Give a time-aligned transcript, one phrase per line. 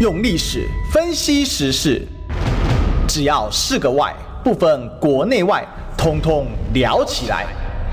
[0.00, 2.00] 用历史分析时事，
[3.08, 4.14] 只要是个“外”，
[4.44, 7.44] 不分国内外，通通聊起来。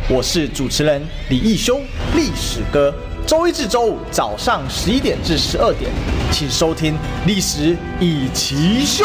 [0.08, 1.82] 我是主持人李义修，
[2.14, 2.94] 历史哥。
[3.26, 5.90] 周一至周五早上十一点至十二点，
[6.32, 6.94] 请收听
[7.26, 9.04] 《历史易起秀》。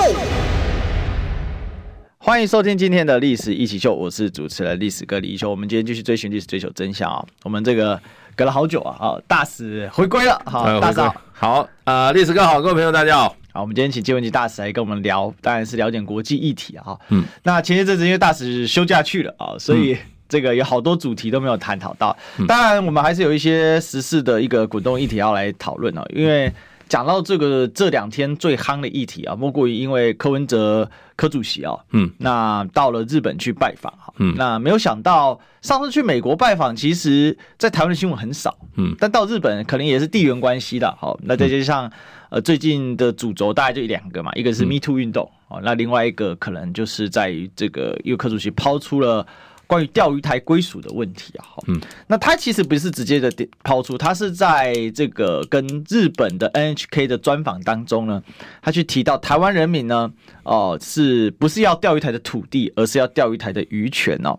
[2.18, 5.48] 欢迎收听今天的《历史一起秀》，我是主持人历史哥李义修。
[5.48, 7.24] 我们今天继续追寻历史，追求真相啊！
[7.44, 7.98] 我们这个。
[8.40, 19.94] 隔了好久啊，好，大使回归了，好，大使好，好，呃，历史哥好，各位朋友大家好，好，我们今天请谢文吉大使来跟我们聊，当然是了解国际议题啊，嗯，那前一阵子因为大使休假去了啊，所以
[20.26, 22.16] 这个有好多主题都没有探讨到，
[22.48, 26.50] 当然我们还是有一些时事的一个滚动议题要来讨论啊，因为。
[26.88, 41.92] 讲到这个这两天最夯的议题啊，莫过于因为柯文哲柯主席啊，嗯，那到了日本去拜访哈，嗯，那没有想到上次去美国拜访，其实在台湾的新闻很少，嗯，但到日本可能也是地缘关系的，好，那再加上
[42.30, 49.26] 呃最近的主轴大概就两个嘛，一个是 Me Too 运动，哦，那另外一个可能就是在于这个，因为柯主席抛出了。
[49.70, 53.32] 关于钓鱼台归属的问题啊，嗯，那他其实不是直接的
[53.62, 58.20] 抛出，他是在这个跟日本的 NHK 的专访当中呢，
[58.60, 60.12] 他去提到台湾人民呢，
[60.42, 64.36] 哦，是不是要钓鱼台的土地，而是要钓鱼台的渔权哦。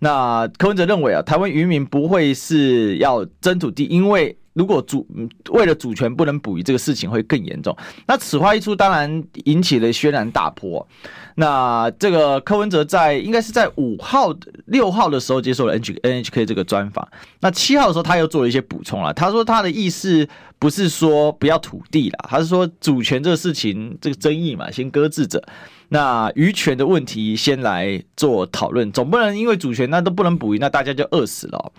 [0.00, 4.36] 那柯文哲认为啊，台湾渔民不会是要争土地，因为。
[4.54, 5.06] 如果主
[5.50, 7.76] 为了主权不能捕鱼，这个事情会更严重。
[8.06, 10.86] 那此话一出，当然引起了轩然大波。
[11.34, 14.32] 那这个柯文哲在应该是在五号、
[14.66, 17.06] 六号的时候接受了 N H N H K 这个专访。
[17.40, 19.12] 那七号的时候，他又做了一些补充了。
[19.12, 20.28] 他说他的意思
[20.64, 25.46] 不是说不要土地了，他是说主权这个事情这个争议嘛，先搁置着。
[25.90, 31.70] 那渔权的问题先来做讨论，总不能因为主权那都不能捕鱼，那大家就饿死了。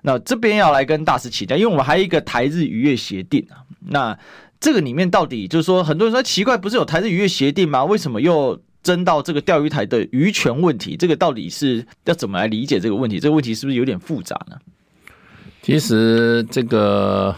[0.00, 3.60] 那这边要来跟大师请教，因为我们还有一个台日渔业协定啊。
[3.88, 4.18] 那
[4.58, 7.84] 这个里面到底就是说，很多人说奇怪，不是有台日渔业协定吗？
[7.84, 10.96] 为什么又争到这个钓鱼台的渔权问题？
[10.96, 13.20] 这个到底是要怎么来理解这个问题？
[13.20, 14.56] 这个问题是不是有点复杂呢？
[15.60, 17.36] 其实这个。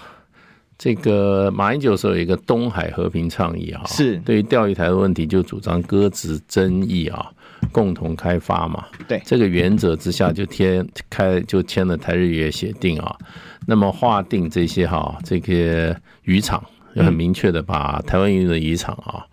[0.83, 7.31] 这个马英九时候有一个东海和平倡议啊，是对于钓鱼台的问题就主张搁置争议啊，
[7.71, 8.87] 共同开发嘛。
[9.07, 13.17] 对这个原则之下就签开就签了台日渔业协定啊。
[13.65, 16.61] 那么划定这些哈这些渔场，
[16.95, 19.25] 要很明确的把台湾渔的渔场啊，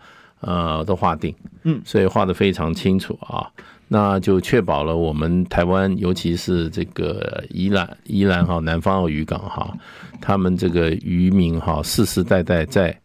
[0.41, 1.33] 呃都划定，
[1.63, 3.49] 嗯，所以划得非常清楚啊。
[3.91, 9.75] 那就确保了我们台湾，尤其是这个宜兰、宜兰哈南方澳渔港哈，
[10.21, 12.97] 他们这个渔民哈世世代代在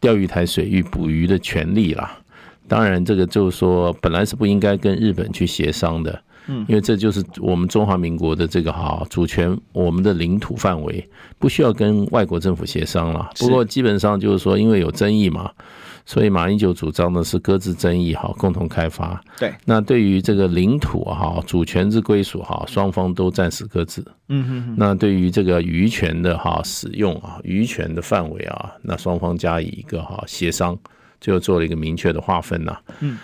[0.00, 2.18] 钓鱼台水域捕鱼的权利啦。
[2.66, 13.30] 当然，这个就是说本来是不应该跟日本去协商的，嗯，因为这就是我们中华民国的这个哈主权，我们的领土范围不需要跟外国政府协商了。
[13.38, 15.50] 不过基本上就是说，因为有争议嘛。
[16.08, 19.22] 所以马英九主张的是搁置争议哈，共同开发。
[19.38, 24.02] 对，那对于这个领土哈，主权之归属哈，双方都暂时搁置。
[24.28, 24.74] 嗯哼哼。
[24.78, 30.74] 那对于这个渔权的哈使用啊，渔权的范围啊，那双方加以一个哈协商，
[31.20, 32.74] 最后做了一个明确的划分呐。
[33.00, 33.18] 嗯。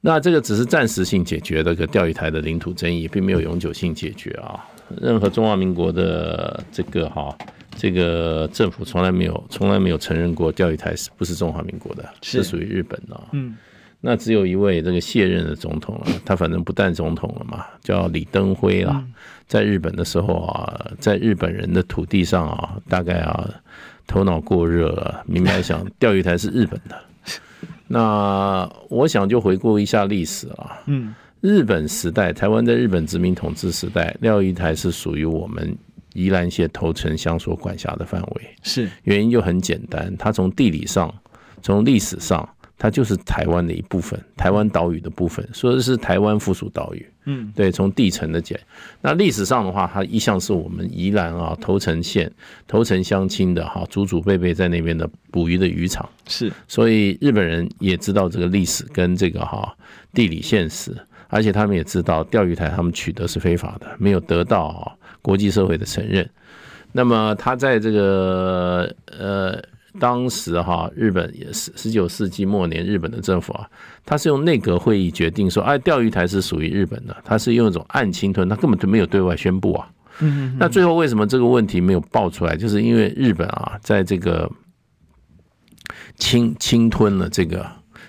[0.00, 4.64] 那这个只是暂时性解决这个钓鱼台的领土争议，并没有永久性解决啊。
[4.98, 7.36] 任何中华民国的这个哈。
[7.76, 13.20] 这个政府从来没有从来没有承认过钓鱼台是不是中华民国的，是属于日本的。
[13.32, 13.56] 嗯，
[14.00, 19.04] 那只有一位这个卸任的总统了，他反正不当总统了嘛，叫李登辉啦。
[19.46, 23.48] 在日本的时候啊，在日本人的土地上啊，大概啊
[24.06, 26.98] 头脑过热，明白想钓鱼台是日本的。
[27.88, 30.80] 那我想就回顾一下历史啊。
[30.86, 35.76] 嗯，日本时代，台湾在日本殖民统治时代，钓鱼台是属于我们。
[36.14, 38.42] 宜兰县头城乡所管辖的范围。
[38.62, 38.88] 是。
[39.02, 41.14] 原因就很简单，它从地理上、
[41.60, 42.48] 从历史上，
[42.78, 47.06] 它就是台湾的一部分，台湾岛屿的部分，说的是台湾附属岛屿。
[47.26, 48.60] 嗯，对，从地层的解，
[49.00, 52.30] 那历史上的话，它一向是我们宜兰啊头城县
[52.68, 56.06] 头城乡亲的哈祖祖辈辈在那边的捕鱼的渔场。
[56.26, 59.74] 是，所以日本人也知道这个历史跟这个哈
[60.12, 60.94] 地理现实，
[61.28, 64.92] 而且他们也知道钓鱼台他们取得是非法的，没有得到啊。
[65.24, 66.28] 国际社会的承认，
[66.92, 69.58] 那么他在这个呃
[69.98, 73.66] 当时哈，日本也是十九世纪末年，日本的政府啊，
[74.04, 79.88] 他是用内阁会议决定说，哎，钓鱼台是属于日本的，他是用一种暗侵吞，他根本就没有对外宣布啊。
[80.18, 82.54] 嗯，那最后为什么这个问题没有爆出来？
[82.54, 84.50] 就是因为日本啊，在这个
[86.16, 87.66] 侵侵吞了这个。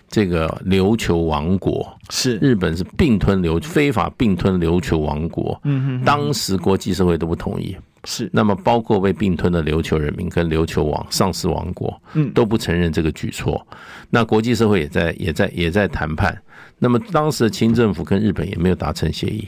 [0.08, 7.76] 这个琉球王国是日本是并吞琉非法并吞琉球王国，嗯哼，当时国际社会都不同意，
[8.06, 13.66] 是，那么包括被并吞的琉球人民跟琉球王上市王国，嗯，都不承认这个举措。
[14.10, 16.40] 那国际社会也在也在也在谈判。
[16.78, 19.48] 那么当时的清政府跟日本也没有达成协议，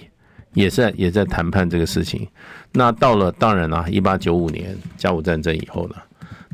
[0.53, 2.27] 也在也在谈判这个事情。
[2.73, 5.95] 那到了当然啦，一八九五年甲午战争以后呢，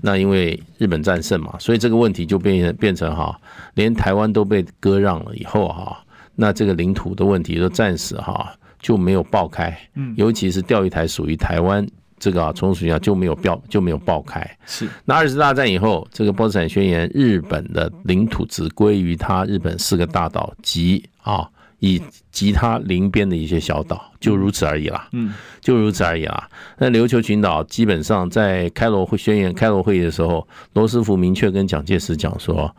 [0.05, 3.39] 那因为日本战胜嘛，所以这个问题就变成变成哈，
[3.75, 5.97] 连台湾都被割让了以后哈，
[6.35, 8.53] 那这个领土的问题就暂时哈。
[8.83, 11.87] 就没有爆开，嗯，尤其是钓鱼台属于台湾
[12.19, 14.45] 这个啊，从属下就没有爆就没有爆开。
[14.65, 21.49] 是，那二次大战以后，这个波茨坦宣言，日本的领土只归于它日本四个大岛及啊
[21.83, 22.01] 以
[22.31, 25.05] 及它邻边的一些小岛，就如此而已啦。
[25.11, 26.47] 嗯，就如此而已啦。
[26.77, 32.73] 那琉球群岛基本上在开罗会宣言开罗会议的时候，罗斯福明确跟蒋介石讲说，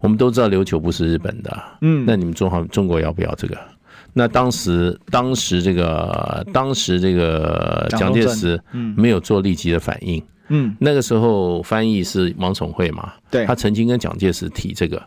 [0.00, 3.56] 我们都知道琉球不是日本的，嗯，那你们中华中国要不要这个？
[4.12, 8.62] 那当时，当时这个，当时这个蒋介石
[8.94, 10.22] 没有做立即的反应。
[10.48, 15.02] 嗯，那个时候翻译是王宠惠嘛，对，他曾经跟蒋介石提这个，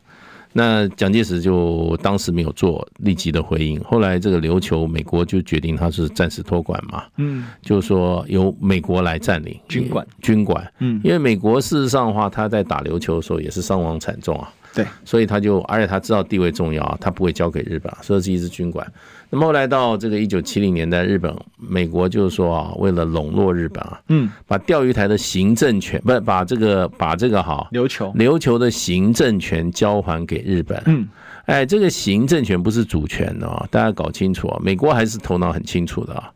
[0.57, 3.77] 那蒋介石就当时没有做立即的回应。
[3.83, 14.49] 后来这个琉球，美国就决定他是暂时托管嘛，嗯，就是说由美国来占领军管，军管，嗯，因为美国事实上的话，他在打琉球的时候也是伤亡惨重啊。
[14.75, 18.85] 对，所以他就，而且他知道地位重要，他不会交给日本，所以是一支军管。
[19.29, 28.13] 那么后来到这个一九七零年代，日本、美国就是说啊，为了笼络日本啊，嗯，把钓鱼台的行政权，不是把这个把这个哈琉球。
[28.17, 31.07] 琉球的行政权交还给日本，嗯，
[31.45, 36.29] 哎，这个行政权不是主权哦，大家搞清楚啊，美国还是头脑很清楚的啊，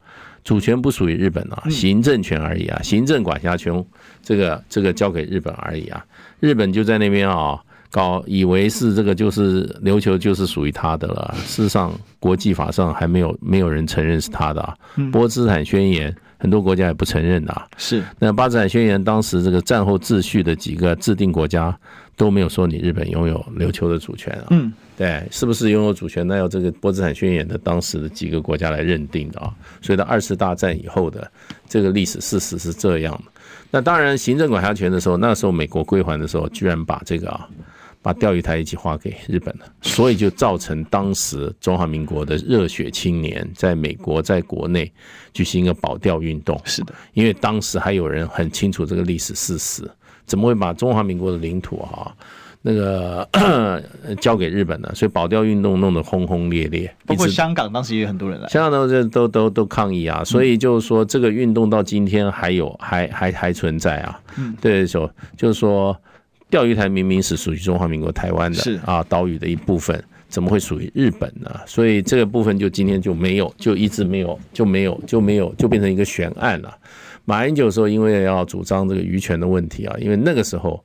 [0.45, 3.85] 主权不属于日本啊，行政权而已啊，行政管辖权
[4.23, 6.05] 这个这个交给日本而已啊，
[6.39, 7.61] 日本就在那边啊。
[7.91, 14.75] 搞以为是这个就是琉球就是属于他的了，事实上国际法上还没有没有人承认是他的啊。
[15.11, 17.67] 波茨坦宣言很多国家也不承认的啊。
[17.77, 21.75] 是那波茨坦宣言当时这个战后秩序的几个制定国家
[22.15, 24.47] 都没有说你日本拥有琉球的主权啊。
[24.51, 26.27] 嗯，对，是不是拥有主权？
[26.27, 29.51] 那要这个波茨坦宣言的当时的几个国家来认定的啊。
[29.81, 31.31] 所以到二次大战以后的
[31.67, 33.31] 这个历史事实是这样的。
[33.71, 37.47] 那当然行政管辖权的时候，那时候美国归还的时候，居然把这个啊。
[38.01, 44.89] 把钓鱼台一起划给日本了，所以就造成当时中华民国的热血青年在美国在国内
[45.33, 46.59] 举行一个保钓运动。
[46.63, 49.83] 是的，因为当时还有人很清楚这个历史事实，
[50.25, 52.15] 怎么会把中华民国的领土哈
[52.61, 53.27] 那个
[54.21, 54.89] 交给日本呢？
[54.95, 60.23] 所以保钓运动弄得轰轰烈烈，包括香港当时也有很多人来，香港都都都都抗议啊。
[60.23, 64.21] 所以就是说这个运动到今天还有还还还存在啊。
[64.37, 65.93] 嗯，对，就就是说。
[66.49, 71.49] 钓鱼台明明是属于中华民国台湾的，是啊，岛屿的一部分，怎么会属于日本呢？
[71.65, 76.75] 所以这个部分就今天就没有，就一直没有，就没有，就没有，就变成一个悬案了。
[77.25, 80.83] 马英九说，因为要主张这个渔权的问题啊，因为那个时候，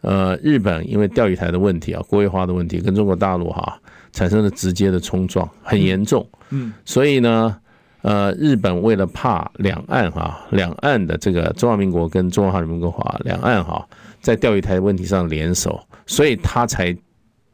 [0.00, 3.78] 呃，日本因为钓鱼台的问题啊，国有化的问题，跟中国大陆哈
[4.12, 6.26] 产生了直接的冲撞，很严重。
[6.48, 7.54] 嗯，所以呢，
[8.00, 13.86] 呃，日本为了怕两岸哈，两岸的这个中华民国跟中华人民共和国两岸哈。
[14.22, 16.96] 在钓鱼台问题上联手，所以他才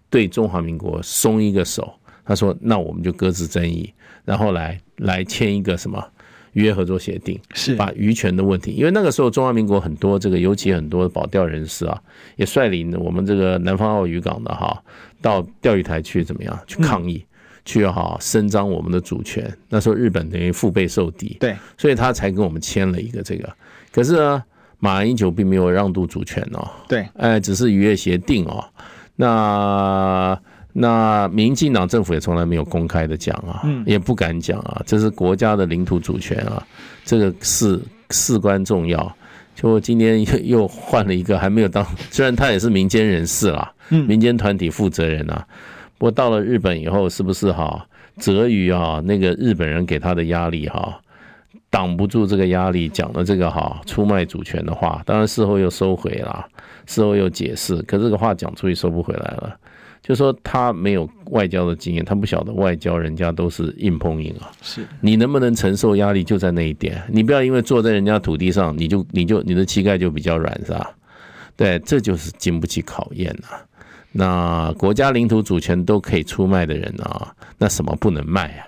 [0.09, 1.93] 对中华民国松一个手。
[2.25, 3.91] 他说：“那我们就搁置争议，
[4.23, 5.99] 然后来来签一个什么
[6.53, 8.73] 渔业合作协定，是把渔权的问题。
[8.73, 11.99] 因为那个时候中华民国很多这个，尤其很多保钓人士啊，
[12.37, 14.79] 也率领我们这个南方澳渔港的哈，
[15.23, 17.25] 到钓鱼台去怎么样去抗议，
[17.65, 19.51] 去哈伸张我们的主权。
[19.71, 23.51] 那时候日本等于腹背受敌，对，所以他才跟我们签了一个这个。
[23.91, 24.45] 可是呢。”
[24.79, 28.65] 马英九并没有让渡主权哦，对，哎，只是渔业协定哦。
[29.17, 30.39] 那
[30.73, 36.65] 那民进党政府也从来没有公开的讲啊，也不敢讲啊，这是国家的领土主权啊，
[37.05, 37.81] 这个事
[38.11, 39.13] 事关重要。
[39.57, 45.45] 就今天又又换了一个，还没有当， 虽然他也是民间人士啦，民间团体负责人啊，
[45.99, 47.85] 不过到了日本以后，是不是哈，
[48.19, 51.01] 泽于啊那个日本人给他的压力哈？
[51.71, 56.47] 挡不住这个压力，讲了这个哈出卖主权的话，当然事后又收回了，
[56.87, 59.57] 事后又解释，可这个话讲出去收不回来了。
[60.01, 64.51] 就说他没有外交的经验，他不晓得外交人家都是硬碰硬啊。
[64.63, 67.03] 是你能不能承受压力，就在那一点。
[67.09, 70.91] 你不要因为坐在人家土地上，你就你就你的膝盖就比较软，是吧？
[71.57, 73.49] 对，这就是经不起考验呐。
[74.13, 78.67] 那国家领土主权都可以出卖的人啊，那什么不能卖啊？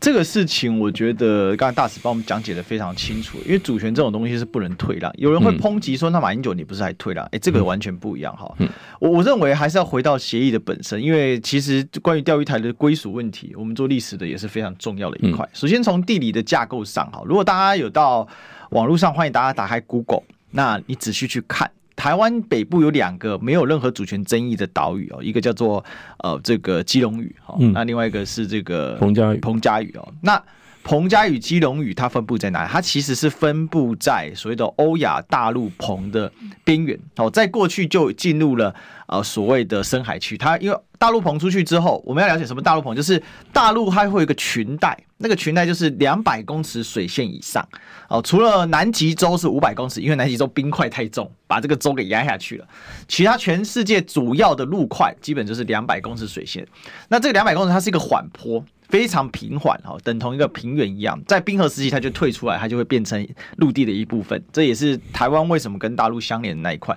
[0.00, 3.38] 这个事情，我觉得刚才大使帮我们讲解的非常清楚。
[3.46, 5.10] 因为主权这种东西是不能退让。
[5.16, 7.24] 有人会抨击说，那马英九你不是还退让？
[7.26, 8.54] 哎、嗯，这个完全不一样哈。
[9.00, 15.48] 我我认为还是要回到协议的本身，因为其实关于钓鱼台的归属问题，我们做历史的也是非常重要的一块。
[15.54, 18.28] 首先从地理的架构上哈，如果大家有到
[18.70, 21.70] 网络上，欢迎大家打开 Google，那你仔细去看。
[21.96, 25.84] 台湾北部有两个没有任何主权争议的岛屿哦，一个叫做
[26.18, 30.12] 呃这个基隆屿哈，那另外一个是这个彭佳屿彭佳屿哦。
[30.22, 30.42] 那
[30.84, 32.70] 彭佳屿、基隆屿它分布在哪里？
[32.70, 36.30] 它其实是分布在所谓的欧亚大陆棚的
[36.62, 38.72] 边缘哦，在过去就进入了
[39.08, 40.36] 呃所谓的深海区。
[40.36, 43.20] 它因为大陆棚出去之后，我们要了解什么大陆棚，就是
[43.52, 44.96] 大陆还会有一个裙带。
[45.16, 47.66] 那个裙带就是两百公尺水线以上
[48.08, 52.68] 哦，除了南极洲是五百公尺，因为南极洲冰块太重，把这个洲给压下去了。
[53.08, 56.66] 其他全世界主要的陆块基本就是两百公尺水线。
[57.08, 58.62] 那这个两百公尺它是一个缓坡。
[58.94, 64.40] 非常平缓哈，等同一个平原一样，在冰河时期它就退出来，它就会变成陆地的一部分。
[64.52, 66.96] 这也是台湾为什么跟大陆相连的那一块。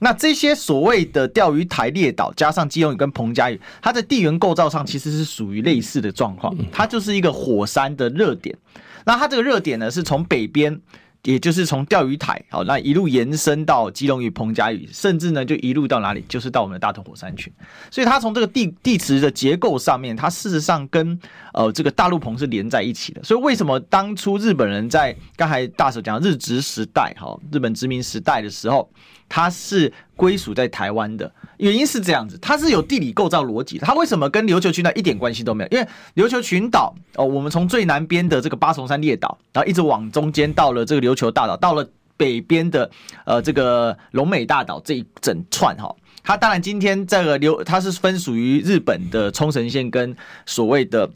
[0.00, 8.58] 那这些所谓的钓鱼台列岛，加上基隆屿跟彭佳屿，它的地缘构造上其实是属于类似的状况，它就是一个火山的热点。
[9.04, 10.80] 那它这个热点呢，是从北边。
[11.26, 17.52] 也就是从钓鱼台，好，那一路延伸到基隆与、彭佳屿，甚至呢就一路到哪里，就是到我们的大同火山群。
[17.90, 21.18] 所以它从这个地地磁的结构上面，它事实上跟
[21.52, 23.20] 呃这个大陆棚是连在一起的。
[23.24, 28.88] 所以为什么当初日本人在刚才大手讲日直时代，哈，日本殖民时代的时候，
[29.28, 31.30] 它是归属在台湾的？
[31.58, 33.78] 原因是这样子，它是有地理构造逻辑。
[33.78, 35.70] 它为什么跟琉球群岛一点关系都没有？
[35.70, 42.90] 因为琉球群岛哦，我们从最南边的这个八重山列岛，然后一直往中间到了这个琉球大岛，到了北边的
[43.24, 51.10] 呃这个龙美大岛这一整串哈，它当然今天这个琉它是分属于日本的冲绳县跟所谓的。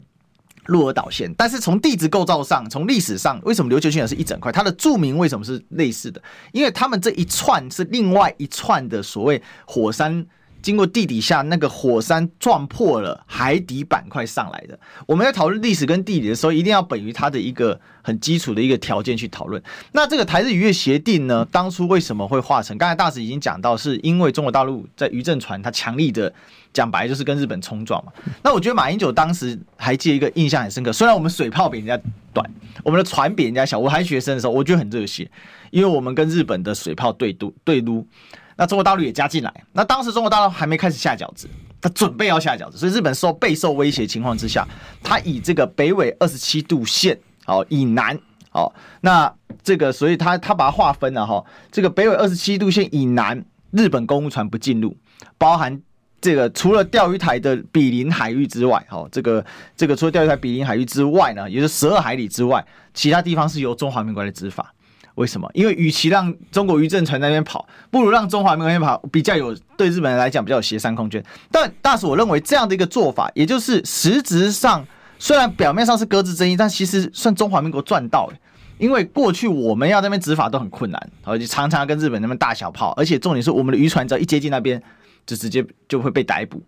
[0.65, 4.51] 鹿儿岛县，但是从地质构造上，从历史上，为什么琉球群岛是一整块？
[4.51, 6.21] 它的著名为什么是类似的？
[6.51, 10.25] 因为他们这一串是另外一串的所谓火山。
[10.61, 14.79] 经过地底下那个火山撞破了海底板块上来的。
[15.05, 19.61] 我们在讨论历史跟地理的时候，一定要本于它的一个很基础的一个条件去讨论。
[19.91, 22.77] 那这个台日渔业协定呢，当初为什么会化成？
[22.77, 26.31] 刚才大使已经讲到，是因为中国大陆在渔政船，它强力的
[26.71, 28.11] 讲白就是跟日本冲撞嘛。
[28.43, 31.99] 那我觉得马英九当时还记得一个印象很深刻，虽然我们水炮比人家
[32.33, 32.49] 短，
[32.83, 35.29] 我们的船比人家小，我还学生的时候，我觉得很热血，
[35.71, 38.05] 因为我们跟日本的水炮对赌对撸。
[38.61, 41.49] 那中国大陆也加进来，那当时中国大陆还没开始下饺子，
[41.81, 44.67] 他准备要下饺子，所以日本受备受威胁情况之下，
[45.01, 48.15] 他以这个北纬二十七度线哦以南
[48.51, 54.95] 哦，那这个所以他他把它划分了哈，这个北纬二十七度线以南，日本公务船不进入，
[55.39, 55.81] 包含
[56.21, 59.43] 这个除了钓鱼台的毗邻海域之外，哦，这个
[59.75, 62.63] 这个除了钓鱼台毗邻海域之外呢，也就是十二海里之外，
[62.93, 64.71] 其他地方是由中华民国来执法。
[65.15, 65.49] 为什么？
[65.53, 71.23] 因为与其让中国渔政船那边跑，不如让中华民国那边跑，比较有对日本人来讲比较有协商空间。
[71.51, 74.85] 但大使我认为这样的一个做法，也就是实质上
[75.19, 78.31] 虽然表面上是搁置争议，但其实算中华民国赚到。
[78.77, 84.81] 因为过去我们要那边执法都很困难，而且常常跟日本那边大小炮，而且重点是我们的渔船只要一接近那边，
[85.23, 86.59] 就直接就会被逮捕，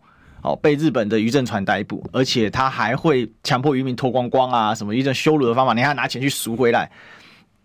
[0.44, 6.88] 哦，被日本的渔政船逮捕，而且他还会强迫渔民脱光光啊，什么一种羞辱的方法，你还要拿钱去赎回来。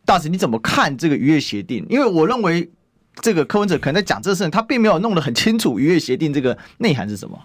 [0.08, 1.84] 大使，你怎么看这个渔业协定？
[1.90, 2.66] 因为我认为
[3.20, 7.38] 这个柯文哲可能在讲这事，他并没有弄得很清楚渔业协定这个内涵是什么。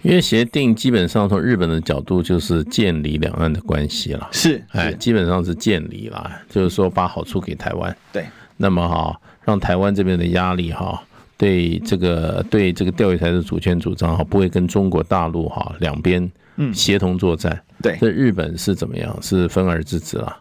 [0.00, 7.94] 渔业协定基本上从日本的角度就是建立两岸的关系了，是哎，基本上是建立了，就是说把好处给台湾。
[8.10, 8.24] 对，
[8.56, 10.98] 那么哈，让台湾这边的压力哈，
[11.36, 17.62] 对这个对这个钓鱼台的主权主张哈，不会跟中国大陆哈两边嗯协同作战。
[17.82, 19.14] 对，这日本是怎么样？
[19.20, 20.34] 是分而治之了。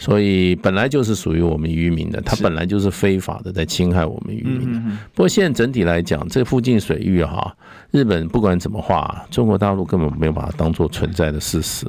[0.00, 4.80] 所以本来就是属于我们渔民的，它本来就是非法的，在侵害我们渔民的。
[5.12, 7.54] 不过现在整体来讲，这附近水域哈，
[7.90, 11.86] 日本不管怎么画，中国大陆根本没有把它当做存在的事实。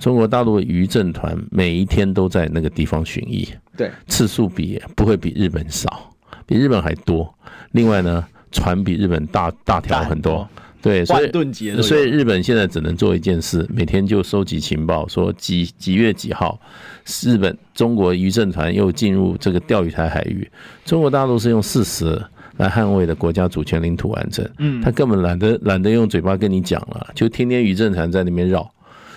[0.00, 3.46] 中国大陆的渔政团每一天都在那个地方巡弋，
[3.76, 6.10] 对，次数比不会比日本少，
[6.46, 7.30] 比日本还多。
[7.72, 10.48] 另外呢，船比日本大大条很多。
[10.84, 16.60] 对，所以所以日本现在只能做一件事，每天就收集情报，说几几月几号，
[17.22, 20.46] 日本中国渔政船又进入这个钓鱼台海域，
[20.84, 22.22] 中国大陆是用事实
[22.58, 28.70] 来捍卫的国家主权领土完整，嗯，他根本懒得懒得用嘴巴跟你讲了，就天天渔政船在那边绕，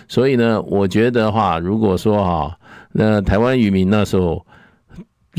[0.07, 2.57] 所以呢，我觉得话，如果说哈，
[2.93, 4.41] 那台湾渔民那时候。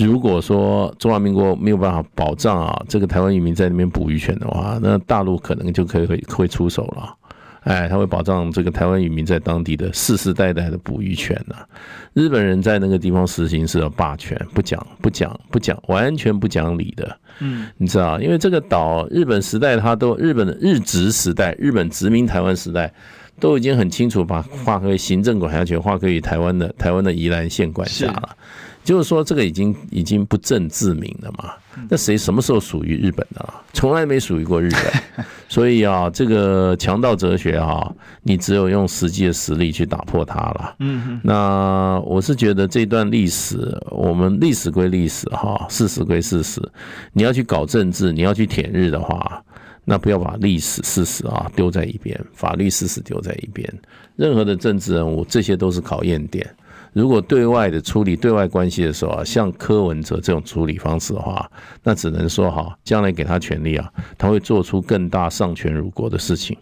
[0.05, 7.15] 如果说中华民国没有办法保障啊，这个台湾渔民在那边捕鱼权的话，那大陆可能就可以会会出手了。
[7.65, 11.57] 哎，他会保障这个台湾渔民在当地的世世代代的捕鱼权呐。
[12.15, 17.19] 日本人在那个地方实行是霸权，不讲不讲不讲，完全不讲理的。
[17.41, 22.91] 嗯，你知道，因为这个岛，日本时代他都日本的日殖时代，日本殖民台湾时代，
[23.39, 28.37] 都已经很清楚把划归行政管辖权划归于台湾的台湾的宜兰县管辖了。
[28.89, 31.53] 就是说，这个已经已经不证自明了嘛？
[31.91, 33.47] 那谁什么时候属于日本的？
[33.75, 35.27] 从来没属于过日本。
[35.47, 37.87] 所以啊，这个强盗哲学啊，
[38.23, 40.77] 你只有用实际的实力去打破它了。
[40.79, 46.59] 嗯，那我是觉得这段历史，我们历史归历史哈，事实归事实。
[47.13, 49.45] 你要去搞政治，你要去舔日的话，
[49.85, 53.71] 那不要把历史事实啊丢在一边，法律事实丢在一边。
[54.17, 56.49] 任何的政治人物，这些都是考验点。
[56.99, 61.49] 如果对外的处理对外关系的时候啊，像柯文哲这种处理方式的话，
[61.85, 63.89] 那只能说哈，将来给他权力啊，
[64.19, 66.59] 他会做出更大丧权辱国的事情。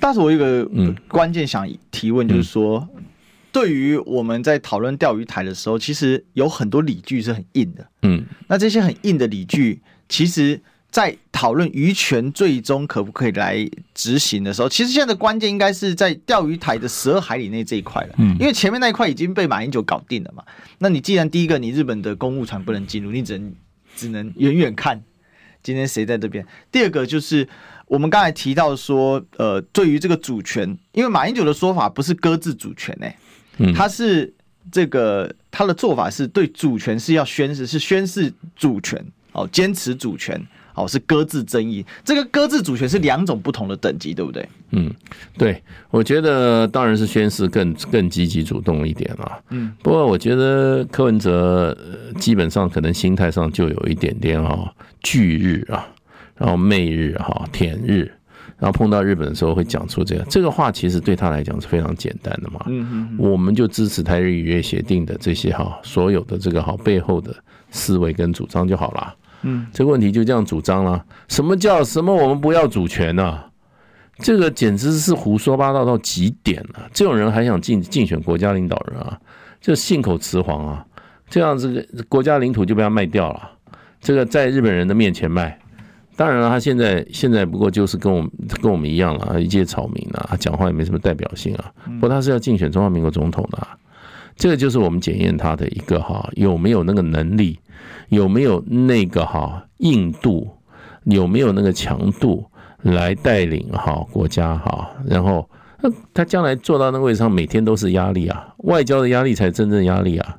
[0.00, 0.66] 但是我有一个
[1.08, 3.04] 关键想提问，就是说，嗯、
[3.52, 7.86] 对于我们在讨论钓鱼台的时候，其实有很多理据是很硬的。
[8.00, 10.58] 嗯，那这些很硬的理据，其实。
[10.92, 18.14] 在讨论渔权最终可不可以来执行的时候，其实现在的关键应该是在钓鱼台的十二海里内这一块了。
[18.18, 20.44] 嗯，因为前面那一块已经被马英九搞定了嘛。
[20.78, 23.54] 那你既然第一个，你日本的公务船不能进入，你只能
[23.96, 25.02] 只能远远看
[25.62, 26.46] 今天谁在这边。
[26.70, 27.48] 第二个就是
[27.86, 33.16] 我们刚才提到说，呃，对于这个主权，因为马英九的说法不是搁置主权、欸，
[33.58, 34.30] 哎，他是
[34.70, 40.38] 这个他的做法是对主权是要宣誓，是宣誓主权哦，坚持主权。
[40.74, 44.48] 哦，是搁置争议，这个搁置主权是两种不同的等级，对不对？
[44.70, 44.90] 嗯，
[45.36, 49.38] 对，我觉得当然是宣誓更更积极主动一点了。
[49.50, 51.76] 嗯，不过我觉得柯文哲
[52.18, 55.86] 基本上可能心态上就有一点点哈惧日啊，
[56.36, 58.10] 然后媚日哈舔日，
[58.58, 62.64] 然后碰到日本的时候会讲出这个这个话，其实对他来讲是非常简单的嘛。
[62.68, 67.34] 嗯嗯，我们就支持台日渔业协定的这些哈所有的这个哈背后的
[67.70, 69.14] 思维跟主张就好了。
[69.42, 71.04] 嗯，这个问题就这样主张了。
[71.28, 72.14] 什么叫什么？
[72.14, 73.38] 我们不要主权呢？
[74.18, 76.88] 这个简直是胡说八道到极点了。
[76.92, 79.18] 这种人还想竞竞选国家领导人啊？
[79.60, 80.84] 就信口雌黄啊！
[81.28, 83.50] 这样子国家领土就被他卖掉了。
[84.00, 85.58] 这个在日本人的面前卖，
[86.14, 88.30] 当然了，他现在现在不过就是跟我们
[88.60, 91.72] 跟我们一样了，一介草民啊，他讲话也没什么代表性啊。
[91.84, 93.76] 不过他是要竞选中华民国总统的啊。
[94.36, 97.58] 这个就是我们检验他的一个哈，有没有那个能力，
[98.08, 100.50] 有没有那个哈硬度，
[101.04, 102.44] 有没有那个强度
[102.82, 105.48] 来带领哈国家哈，然后
[106.14, 110.38] 他将来坐到那个位置上，每天都是压力啊，外交的压力才真正压力啊。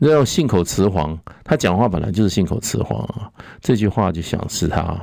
[0.00, 4.96] 要信口雌黄，他讲话本来就是信口雌黄啊，这句话就想是他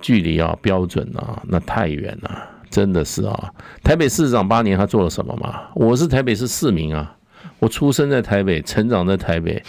[0.00, 2.30] 距离啊标准啊那太远了，
[2.68, 3.52] 真的是啊。
[3.82, 5.62] 台北市长八年他做了什么嘛？
[5.74, 7.16] 我是台北市市民啊。
[7.64, 9.62] 我出生在台北，成长在台北。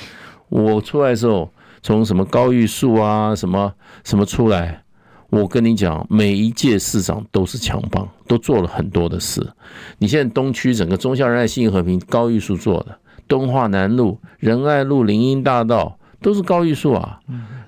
[0.49, 1.49] 我出来的时候，
[1.81, 4.83] 从什么高玉树啊，什么什么出来，
[5.29, 9.41] 我跟你讲，每一届市长都是强棒，都做了很多的事。
[9.97, 12.91] 你现在东区整个忠孝仁爱信义和平，高玉树做的；
[13.29, 17.17] 东化南路、仁爱路、林荫大道都是高玉树啊。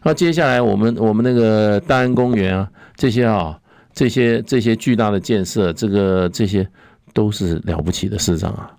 [0.03, 3.57] 那接下来我们我们那个大安公园啊，这些啊，
[3.93, 6.67] 这些这些巨大的建设，这个这些
[7.13, 8.73] 都是了不起的市长啊。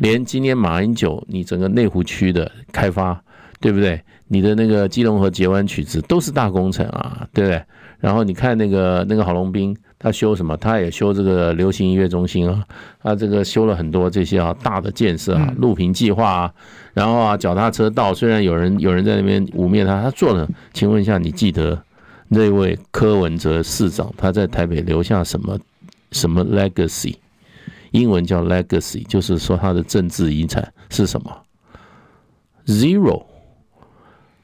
[0.00, 3.20] 连今年马英九，你整个内湖区的开发，
[3.60, 4.00] 对不对？
[4.28, 7.62] 你的那个基隆河截弯取直都是大工程啊，对不对？
[8.00, 10.56] 然后你看那个那个郝龙斌，他修什么？
[10.56, 12.62] 他也修这个流行音乐中心啊，
[13.02, 16.52] 他这个修了很多这些啊大的建设啊，路平计划啊，
[16.92, 20.46] 然后啊脚踏车道，虽然有人有人在那边污蔑他，他做了。
[20.74, 21.80] 请问一下，你记得
[22.28, 25.58] 那位柯文哲市长他在台北留下什么
[26.10, 27.14] 什么 legacy？
[27.92, 31.30] 英文叫 legacy，就是说他的政治遗产是什么
[32.66, 33.24] ？Zero。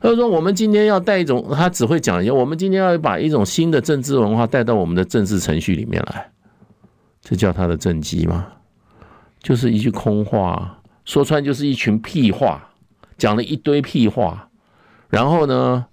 [0.00, 6.28] 他说我们今天要带一种，他只会讲一下，我们今天要把一种新的政治文化带到我们的政治程序里面来，
[7.20, 8.48] 这叫他的政绩吗？
[9.40, 12.68] 就是一句空话，说穿就是一群屁话，
[13.16, 14.48] 讲了一堆屁话。
[15.08, 15.84] 然后呢，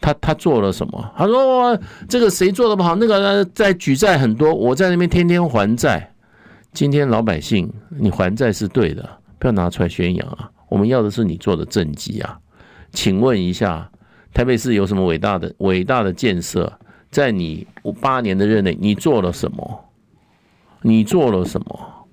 [0.00, 1.12] 他他做了什么？
[1.16, 1.76] 他说
[2.08, 2.94] 这个谁做的不好？
[2.94, 6.14] 那个在举债很多，我在那边天天还债。
[6.72, 10.50] 今天老百姓，你还债是对的，不要拿出来宣扬啊！
[10.68, 12.38] 我们要的是你做的政绩啊！
[12.92, 13.90] 请问一下，
[14.32, 16.72] 台北市有什么伟大的伟大的建设？
[17.10, 17.66] 在你
[18.00, 19.84] 八年的任内，你做了什么？
[20.82, 22.06] 你做了什么？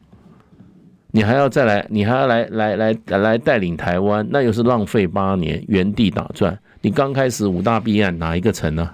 [1.12, 1.86] 你还要再来？
[1.90, 4.28] 你还要来来来来带领台湾？
[4.32, 6.58] 那又是浪费八年，原地打转。
[6.82, 8.90] 你刚开始五大弊案哪一个成呢？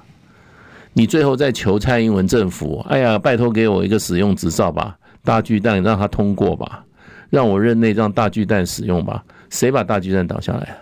[0.92, 6.86] 你最后再求蔡英文政府，哎呀，拜托给我一个使用执照吧，大巨蛋让他通过吧，
[7.30, 9.24] 让我任内让大巨蛋使用吧。
[9.50, 10.78] 谁把大巨蛋倒下来？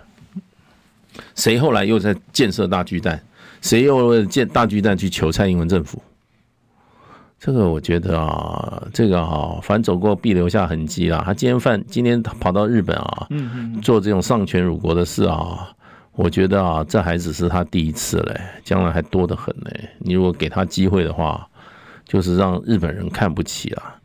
[1.36, 3.22] 谁后来又在建设大巨蛋？
[3.62, 6.02] 谁又为建大巨蛋去求蔡英文政府？
[7.38, 11.22] 这个我觉得啊，这个啊，凡走过必留下痕迹啦。
[11.26, 13.28] 他今天犯，今天跑到日本啊，
[13.82, 15.70] 做这种丧权辱国的事啊，
[16.14, 19.90] 我觉得啊，这还只是他第一次嘞，将来还多得很嘞。
[20.00, 21.48] 你如果给他机会的话，
[22.06, 23.96] 就是让日本人看不起啊。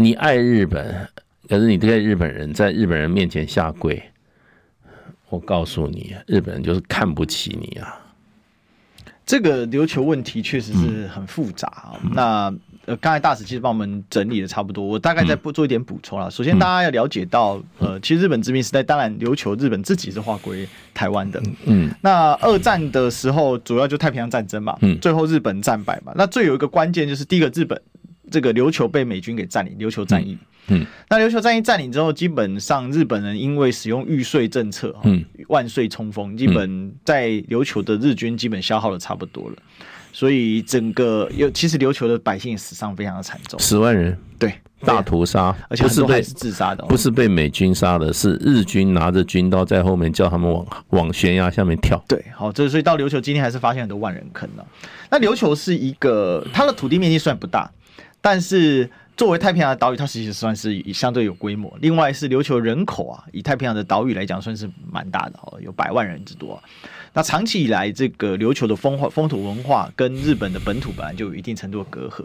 [0.00, 1.08] 你爱日本，
[1.48, 4.00] 可是你对日本人在日本人面前下跪，
[5.28, 7.98] 我告诉你，日本人就是看不起你啊。
[9.26, 11.98] 这个琉球问题确实是很复杂啊。
[12.12, 12.54] 那
[12.86, 16.30] 呃，刚才大使其实帮我们整理的差不多，我大概再不做一点补充了。
[16.30, 21.42] 首先，大家要了解到，呃，其实日本殖民时代，当然琉球日本自己是划归台湾的。
[21.64, 21.92] 嗯。
[22.02, 24.78] 那二战的时候，主要就太平洋战争嘛。
[24.80, 24.96] 嗯。
[25.00, 26.12] 最后日本战败嘛。
[26.14, 27.82] 那最有一个关键就是，第一个日本
[28.30, 30.36] 这个琉球被美军给占领，琉球战役。
[30.68, 30.86] 嗯。
[31.08, 39.56] 那琉球战役占领之后，基本上日本人因为使用玉税政策，嗯，万岁冲锋，基本在琉球的日军基本消耗的差不多了。
[40.10, 52.02] 所以整个有其实琉球的百姓死伤非常的惨重，十万人，对，大屠杀，而且很多还是自杀的，不是被美军杀的，是日军拿着军刀在后面叫他们往往悬崖下面跳。
[52.08, 54.64] 对，好，这所以到琉球今天还是发现很多万人坑呢。
[55.10, 57.70] 那琉球是一个它的土地面积虽然不大，
[58.30, 58.86] 但是
[59.16, 61.74] 作为太平洋的岛屿，它其实算是相对有规模。
[61.80, 66.62] 另外是琉球人口啊，以太平洋的岛屿来讲，算是蛮大的哦，有百万人之多。
[67.14, 72.22] 那长期以来，这个琉球的风化风土文化跟日本的本土本来就有一定程度的隔阂，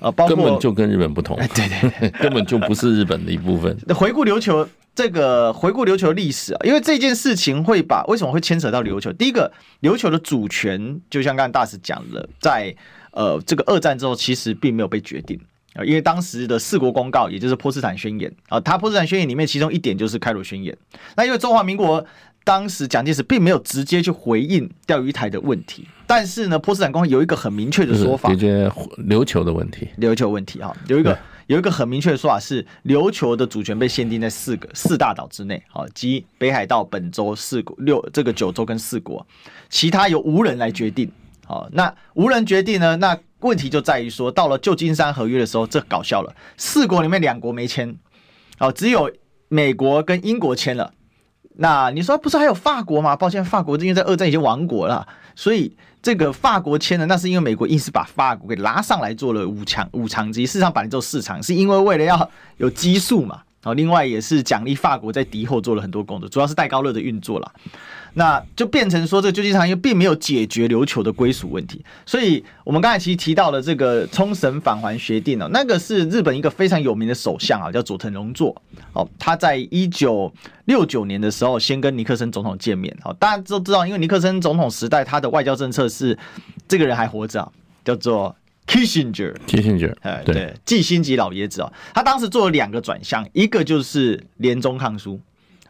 [0.00, 3.74] 呃，包括根本就跟日本不同， 对对，对，根本就不是日本的一部分。
[3.94, 9.10] 回顾琉球这个回顾琉球历史啊，因为这件事情会把为什么会牵扯到琉球？
[9.14, 12.76] 第一个，琉球的主权就像刚才大使讲了，在
[13.18, 15.38] 呃这个二战之后，其实并没有被决定
[15.74, 20.76] 啊，因为当时的四国公告，也就是波茨坦宣言啊，它波茨坦宣言里面其中一点就是开罗宣言。
[21.16, 22.06] 那因为中华民国。
[22.44, 28.66] 当时蒋介石并没有直接去回应钓鱼台的问题，但是呢，波茨坦公有一个很明确的说法，解决
[29.06, 39.26] 琉球的问题，琉球问题哈，有一个有一个很明确的说法是，琉球的主权被限定在四个四大岛之内，好，即北海道、本州四国六这个九州跟四国，
[39.68, 41.10] 其他由无人来决定。
[41.48, 42.94] 好，那无人决定呢？
[42.96, 47.96] 那问题就在于说，到了旧金山合约的时候，这搞笑了，四国里面两国没签，
[48.58, 49.10] 好，只有
[49.48, 50.92] 美国跟英国签了。
[51.56, 53.16] 那你说不是还有法国吗？
[53.16, 63.40] 抱歉，法国因为在二战已经亡国了，所以这个法国签的，那是因为美国硬是把法国给拉上来做了五强五强级，事实上本来就四强，是因为为了要有基数嘛。
[63.60, 67.52] 好，另外也是奖励法国在敌后做了很多工作，主要是戴高乐的运作了。
[68.14, 71.84] 那就变成说，这个旧金山又并没有解决琉球的归属问题。
[72.06, 78.54] 所以我们刚才其实提到了这个冲绳返还协定哦，那个是日本一个非常有名的首相啊，叫佐藤荣作。
[78.92, 80.32] 哦，他在一九
[80.64, 82.96] 六九年的时候先跟尼克森总统见面。
[83.02, 86.16] 好，大家都知道，因为尼克森总统时代他的外交政策是
[86.66, 87.52] 这个人还活着啊，
[87.84, 88.34] 叫做。
[88.68, 95.18] Kissinger，Kissinger，哎，对，季辛吉老爷子哦，他当时做了两个转向，一个就是联中抗苏，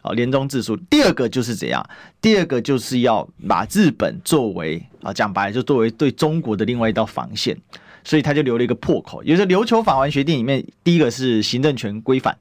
[0.01, 1.83] 哦，联中治苏，第二个就是怎样？
[2.21, 7.57] 第二个就是要把日本作为啊，讲白了就作为对中国的另外一道防线，
[8.03, 12.37] 所以他就留了一个破口，也就是琉球返还协定里面，第一个是行政权规范，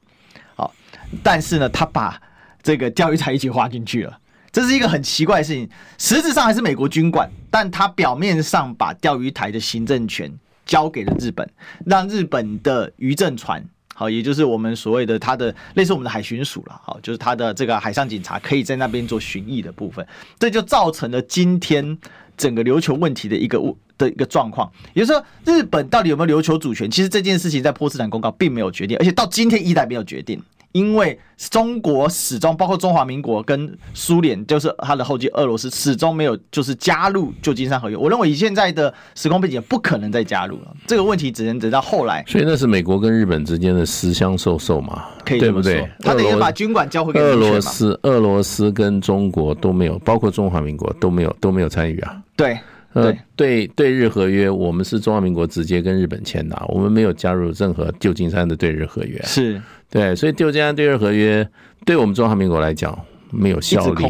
[0.57, 0.75] 好，
[1.23, 2.21] 但是呢，他把
[2.65, 4.19] 这个钓鱼台一起划进去了，
[4.51, 10.29] 这是一个很奇怪的事情，实质上还是美国军管，但他表面上把钓鱼台的行政权。
[10.69, 11.51] 交给了日本，
[11.85, 20.07] 让日本的渔政船，好，也就是我们所谓的它的类似我们的海巡署了，好，就是它的这个海上警察可以在那边做巡弋的部分，
[20.39, 21.99] 这就造成了今天
[22.37, 23.59] 整个琉球问题的一个
[23.97, 24.71] 的一个状况。
[24.93, 26.89] 也就是说，日本到底有没有琉球主权？
[26.91, 30.41] 其实这件事情在波茨坦公告并没有决定，而且到今天依然没有决定。
[30.73, 31.19] 因为
[31.51, 37.97] 中国始终包括中华民国跟苏联，就是他的后继俄罗斯，始终没有就是加入旧金山合约。
[37.97, 40.77] 我认为以现在的时空背景，不可能再加入了。
[40.87, 42.25] 这个问题只能等到后来。
[42.27, 45.07] 所以那是美国跟日本之间的私相授受嘛？
[45.25, 45.89] 可以对不对？
[46.01, 52.23] 他等于把军管交回给俄罗斯，俄罗斯跟中国都没有，包括中华民国都没有都没有参与啊。
[52.37, 52.59] 对。
[52.95, 59.21] 呃，对对日合约，我们是中华民国直接跟日本签的，我们没有加入任何旧金山的对日合约。
[59.25, 61.49] 是，对，所以旧金山对日合约
[61.85, 62.97] 对我们中华民国来讲
[63.31, 64.05] 没有效力，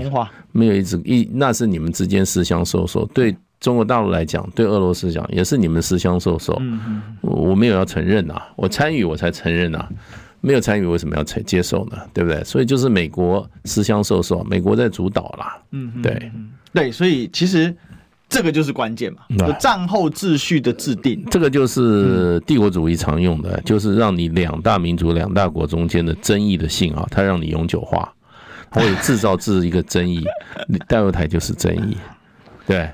[0.53, 3.05] 没有一直一，那是你们之间私相授受。
[3.15, 6.57] 对中国大陆来讲，对俄罗斯讲也是你们私相授受。
[6.61, 9.87] 嗯嗯，我没有要承认呐，我参与我才承认呐，
[10.41, 11.99] 没有参与为什么要承接受呢？
[12.13, 12.43] 对不对？
[12.45, 15.59] 所以就是美国私相授受，美国在主导啦。
[15.73, 16.33] 嗯，对
[16.73, 17.75] 对，所以其实。
[18.29, 19.23] 这个就是关键嘛，
[19.59, 28.13] 战后秩序的制定，这个就是帝国主义常用的，就是让你两大民族、两大国中间的争议的性啊，它让你永久化，
[28.71, 30.25] 它会制造制一个争议，
[30.89, 31.97] 钓鱼台就是争议，
[32.67, 32.91] 对。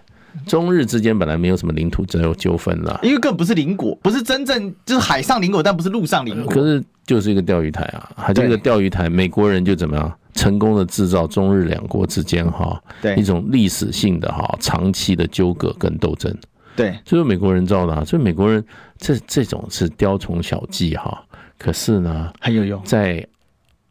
[0.48, 6.52] 中日之间本来没有什么领土争有纠纷了，因为更不是邻国，不是真正就是海上邻国，但不是陆上邻国。
[6.52, 16.36] 可是就是一个钓鱼台啊，还这个钓鱼台，美国人就怎么样成功的制造中日两国之间哈，对一种历史性的哈长期的纠葛跟斗争。
[16.76, 18.64] 对，所以美国人造的啊，所以美国人
[18.98, 21.24] 这这种是雕虫小技哈，
[21.58, 23.26] 可是呢很有用，在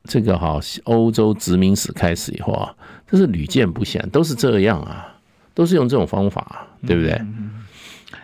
[0.04, 2.76] 这个哈欧洲殖民史开始以后啊，
[3.08, 5.10] 这是屡见不鲜，都是这样啊。
[5.56, 7.22] 都是用这种方法，对不对？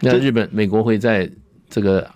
[0.01, 1.29] 那日本、美国会在
[1.69, 2.10] 这个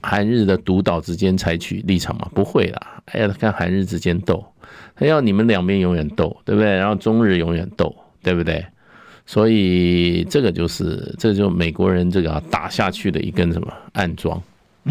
[0.00, 2.30] 韩日的独岛之间采取立场吗？
[2.32, 4.46] 不会啦，哎呀，看韩日之间斗，
[4.94, 6.70] 他要你们两边永远斗，对不对？
[6.76, 8.64] 然后中日永远斗，对不对？
[9.26, 14.42] 所以这个就是，这就美国人这个打下去的一根什么暗桩。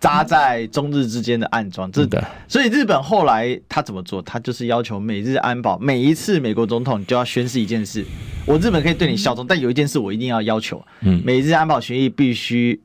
[0.00, 2.22] 扎在中日之间的暗桩，这的。
[2.46, 4.20] 所以日本后来他怎么做？
[4.20, 8.04] 他就是要求美日安保，每一次美国总统就要宣誓一件事：
[8.46, 12.78] 我日本可以对你效忠，但有一件事我一定要要求，嗯，美日安保协议必须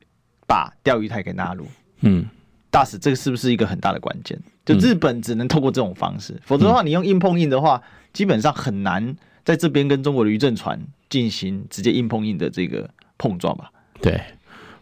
[0.46, 1.66] 把钓鱼台给纳入。
[2.00, 2.24] 嗯，
[2.70, 4.40] 大使，这个是不是一个很大的关键？
[4.64, 13.70] 就日本只能透过这种方式，否则的话，你用硬碰硬的话，基本上很难在这边跟中国的渔政船进行直接硬碰硬的这个碰撞吧？
[14.00, 14.20] 对。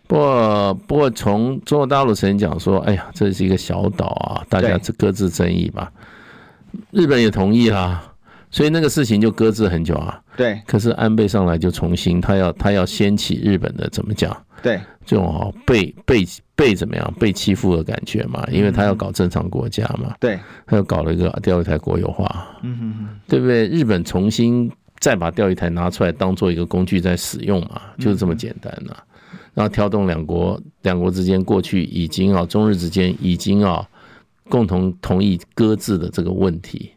[0.07, 5.93] 不过，不过从中国大陆曾经讲说，哎呀，这是一个小岛啊，大家这各自争议吧。
[6.91, 8.11] 日本也同意啦，
[8.51, 10.19] 所以那个事情就搁置很久啊。
[10.35, 10.63] 对。
[10.67, 14.35] 可是安倍上来就重新，他要他要掀起日本的怎么讲？
[14.63, 14.81] 对。
[15.05, 16.25] 这种哦被被
[16.59, 20.17] 被怎么样被欺负的感觉嘛，因为他要搞正常国家嘛。
[20.19, 20.37] 对。
[20.67, 22.49] 他又搞了一个钓鱼台国有化。
[22.63, 23.21] 嗯哼哼。
[23.29, 23.69] 对不对？
[23.69, 24.69] 日本重新
[24.99, 28.93] 再把钓鱼台拿出来当做一个工具在使用嘛，就是这么简单呐。
[29.55, 33.89] 然后挑动两国，两国之间过去已经啊，中日之间已经啊，
[34.49, 36.91] 共同同意搁置的这个问题，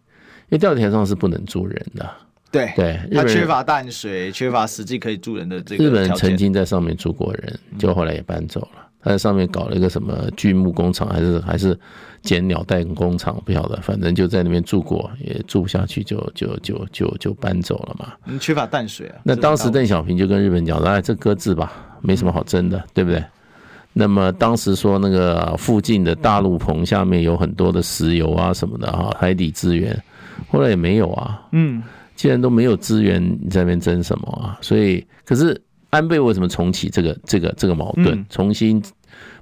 [0.50, 2.10] 因为钓鱼台上是不能住人的，
[2.52, 5.84] 对对，它缺乏淡水，缺乏实际可以住人的这个。
[5.84, 8.88] 日本人曾经在上面住过人，就后来也搬走了。
[9.04, 11.78] 他在上面搞了一个什么锯木工厂，还是还是
[12.22, 18.14] 捡鸟蛋工厂，不晓得，反正就在那边住过，也住不下去就，就就就就就搬走了嘛。
[18.26, 19.16] 你，缺乏淡水啊。
[19.24, 21.72] 那当时邓小平就跟日本讲：“哎，这搁置吧。”
[22.04, 23.24] 没什么好争的，对不对？
[23.94, 29.96] 那么当时说那个附近的大陆棚下面有很多的石油啊什么的哈，海底资源，
[30.48, 31.46] 后来也没有啊。
[31.52, 31.84] 嗯，
[32.16, 34.58] 既然都没有资源，你在那边争什么啊？
[34.62, 35.62] 所以，可是
[35.92, 38.82] 安倍为什么重启这个这个这个矛盾，重新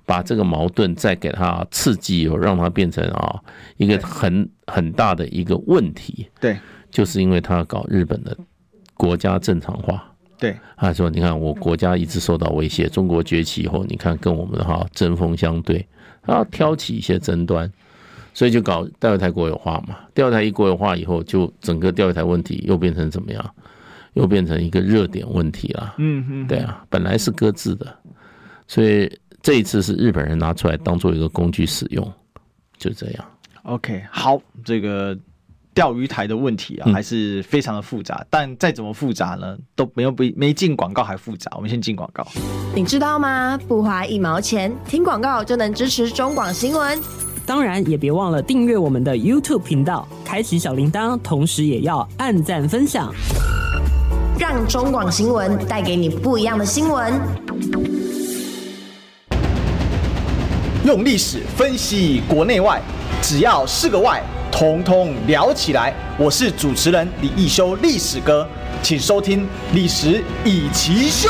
[0.06, 3.40] 把这个矛盾再给他刺激，有让它变成啊
[3.78, 6.28] 一个很很大的一个问题。
[6.42, 6.58] 对，
[6.92, 8.36] 就是因为他搞日本的
[8.96, 10.04] 国家正常化。
[10.40, 15.86] 对，他说：“你看，我国家一直受到威胁，中国崛起以后，你看跟我们哈针锋相对，
[16.22, 17.70] 他要挑起一些争端，
[18.34, 19.98] 所以就搞钓鱼台国有化嘛。
[20.14, 23.54] 钓鱼台一国有化以后，就整个钓鱼台问题又变成怎么样？
[24.14, 25.96] 又变成一个热点问题了。
[25.98, 27.94] 嗯嗯，对啊，本来是搁置的，
[28.68, 32.14] 所以这一次是日本人拿出来当做一个工具使用，
[32.78, 33.26] 就这样。
[33.64, 35.18] OK，好，这个。”
[35.72, 38.26] 钓鱼台的问题啊，还是非常的复杂。
[38.30, 41.50] 但再怎么复杂呢，都没有比没进广告还复杂。
[41.56, 42.28] 我们先进广告。
[42.76, 43.58] 你知道吗？
[43.66, 47.00] 不花一毛钱，听广告就能支持中广新闻。
[47.46, 53.14] 当然，也别忘了订阅我们的 YouTube 频道，开启小铃铛，同时也要按赞分享，
[54.40, 57.14] 让中广新闻带给你不一样的新闻。
[60.86, 62.82] 用历史分析国内外，
[63.22, 64.24] 只要是个“外”。
[64.50, 65.94] 通通聊起来！
[66.18, 68.48] 我是主持人李一修，历史哥，
[68.82, 69.42] 请收听
[69.74, 71.28] 《历史以奇秀》。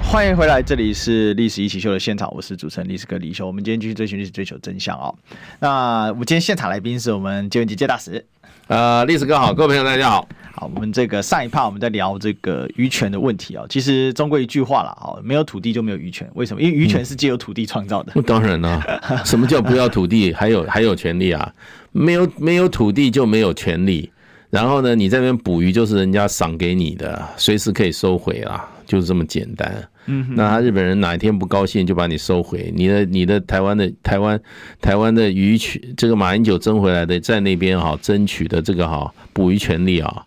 [0.00, 3.44] 欢迎回来，这里是《历史一起秀》的现场，我是主持人历史哥李易修。
[3.46, 5.14] 我们今天继续追寻历史，追求真相啊、哦！
[5.58, 8.24] 那我们今天现场来宾是我们杰文吉杰大使。
[8.68, 10.26] 呃，历史哥好，各位朋友大家好。
[10.54, 13.64] 好，我们这个上一趴我们在聊这个渔权的问题啊。
[13.68, 16.28] 其实终归一句话了啊，没有土地就没有渔权。
[16.34, 16.62] 为什么？
[16.62, 18.12] 因为渔权是借由土地创造的。
[18.14, 18.80] 嗯、 当然了，
[19.24, 21.52] 什么叫不要土地还有还有权利啊？
[21.90, 24.10] 没有没有土地就没有权利。
[24.48, 29.82] 然后呢，你这边捕鱼就是人家赏给你的，随时可以收回啦，就是这么简单。
[30.06, 34.40] 嗯，那他日本人哪一天不高兴就把你收回，你的你的台湾的台湾
[34.80, 40.26] 台湾的渔权，这个马英九争回来的，在那边哈争取的这个哈捕鱼权利啊，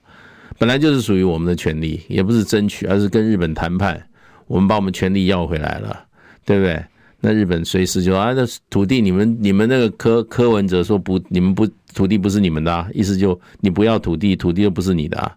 [0.57, 4.01] 本来就是属于我们的权利，也不是争取，而是跟日本谈判，
[4.47, 6.05] 我们把我们权利要回来了，
[6.45, 6.81] 对不对？
[7.19, 15.31] 那日本随时就啊，那土地你们你们那个柯柯文哲说不，你们不土地不是你们的啊，意思就你不要土地，土地又不是你的啊。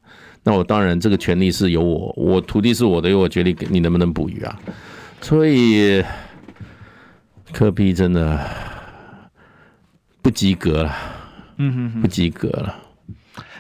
[0.49, 4.59] 那我当然这个权利是由我，我土地是我的，由我决定你能不能捕鱼啊。
[5.21, 6.03] 所以
[7.53, 8.41] 科比真的
[10.23, 10.97] 不及格了，
[11.59, 12.75] 嗯哼哼，不及格了。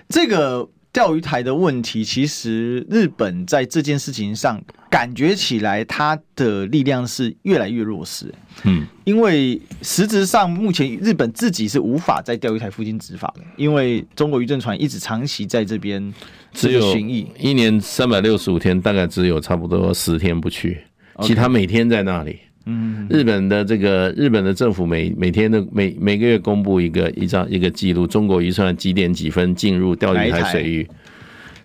[0.08, 0.66] 这个。
[0.92, 8.34] 钓鱼台的问题，其实日本在这件事情上感觉起来，它的力量是越来越弱势。
[8.64, 16.12] 嗯，因为实质上目前日本自己是无法在钓鱼台附近执法的，因为中国渔政船一直长期在这边
[16.52, 20.78] 只有巡弋，一年三百六十五天，大概只有差不多十天不去，
[21.22, 22.40] 其他每天在那里。
[22.70, 30.86] 嗯，日本的这个日本的政府每每天的每每个月公布一个一张一个记录，中国渔船几点几分进入钓鱼台水域，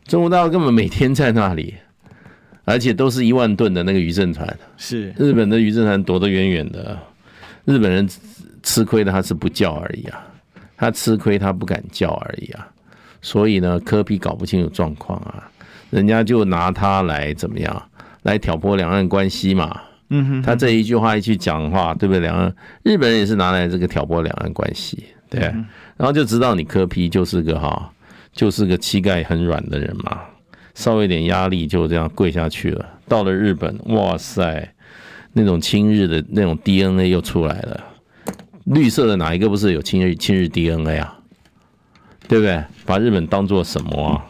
[0.07, 1.73] 中国大陆根本每天在那里，
[2.63, 5.13] 而且都是一万吨的那个渔政船，是。
[5.17, 6.97] 日本的渔政船躲得远远的，
[7.65, 8.07] 日本人
[8.61, 10.25] 吃亏的他是不叫而已啊，
[10.77, 12.65] 他吃亏他不敢叫而已啊，
[13.21, 15.51] 所以呢，科比搞不清楚状况啊，
[15.89, 17.89] 人家就拿他来怎么样，
[18.21, 19.81] 来挑拨两岸关系嘛。
[20.15, 22.19] 嗯哼，他这一句话一去讲话，对不对？
[22.19, 25.41] 两岸日本人也是拿来这个挑拨两岸关系，对。
[25.97, 27.91] 然后就知道你柯皮就是个哈，
[28.31, 30.21] 就是个膝盖很软的人嘛，
[30.75, 32.85] 稍微一点压力就这样跪下去了。
[33.07, 34.71] 到了日本，哇塞，
[35.33, 37.83] 那种亲日的那种 DNA 又出来了。
[38.65, 41.17] 绿色的哪一个不是有亲日亲日 DNA 啊？
[42.27, 42.63] 对不对？
[42.85, 44.25] 把日本当做什么啊？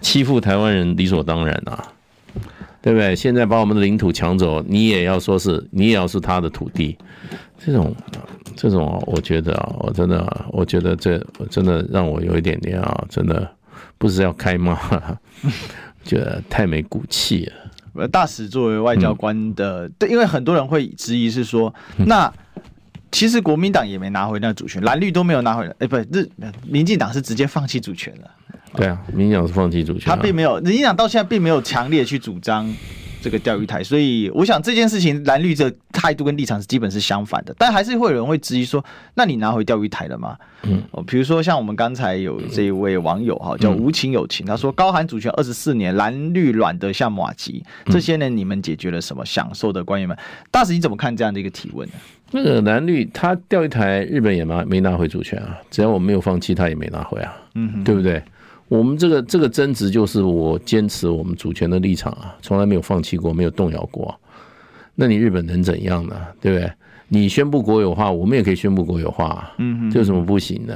[0.00, 1.92] 欺负台湾人理所当然啊。
[2.88, 3.14] 对不对？
[3.14, 6.96] 现在把我们的领土抢走，你也要说是你也要是他的土地，
[7.58, 7.94] 这种
[8.56, 13.46] 这种，我觉得啊，我真的，我觉得这真的让我有一点点啊，真的
[13.98, 14.74] 不是要开骂，
[16.02, 17.52] 觉得太没骨气了。
[17.92, 21.74] 呃，大使作为外交官的，对、嗯，因为很多人会质疑是说，
[22.06, 22.32] 那
[23.10, 26.28] 其实国民党也没拿回那主权，蓝绿都没有拿回来，哎，不是，日
[26.66, 28.30] 民进党是直接放弃主权了。
[28.74, 32.72] 对啊，民进党是放弃主权，他并没有，民进党到现在并没有强烈去主张
[33.22, 40.36] 这个钓鱼台，所以我想这件事情蓝绿这态度跟立场是基本是相反的，但还是会有人会质疑说，那你拿回钓鱼台了吗？
[40.62, 49.24] 嗯，哦，比如说像我们刚才有这一位网友哈，叫无情有情，他说高喊主权二十四年，蓝绿软得像马吉，这些年你们解决了什么？
[49.24, 50.16] 享受的官员们，
[50.50, 51.94] 大使你怎么看这样的一个提问呢？
[52.30, 55.58] 那个蓝绿他钓鱼台，日本也拿没拿回主权啊？
[55.70, 58.22] 只要我没有放弃，他也没拿回啊，嗯，对不对？
[58.68, 64.14] 我们这个这个争执就是我坚持我们主权的立场啊，从来没有放弃过，没有动摇过。
[64.94, 66.16] 那你日本能怎样呢？
[66.40, 66.70] 对不对？
[67.08, 70.74] 你宣布国有化，我们也可以宣布国有化，嗯，这有什么不行呢？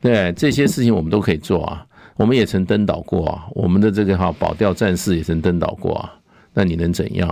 [0.00, 1.86] 对，这些事情我们都可以做啊。
[2.16, 6.12] 我们也曾登岛过啊，我们的这个哈保钓战士也曾登岛过啊。
[6.52, 7.28] 那你能怎样？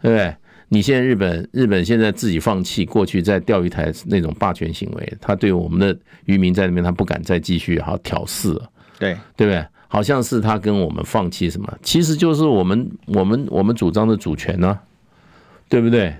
[0.00, 0.34] 对不对？
[0.68, 8.70] 你现在日本日本现在自己放弃过去在钓鱼台那种霸权行为，他对我们的渔民在那边他不敢再继续哈挑事了。
[9.00, 9.66] 对对不对？
[9.88, 14.78] 好像是他跟我们放弃什么，其实就是我们我们我们主张的主权呢、
[15.68, 16.14] 对不对？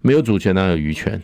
[0.00, 1.20] 没有主权哪有渔权？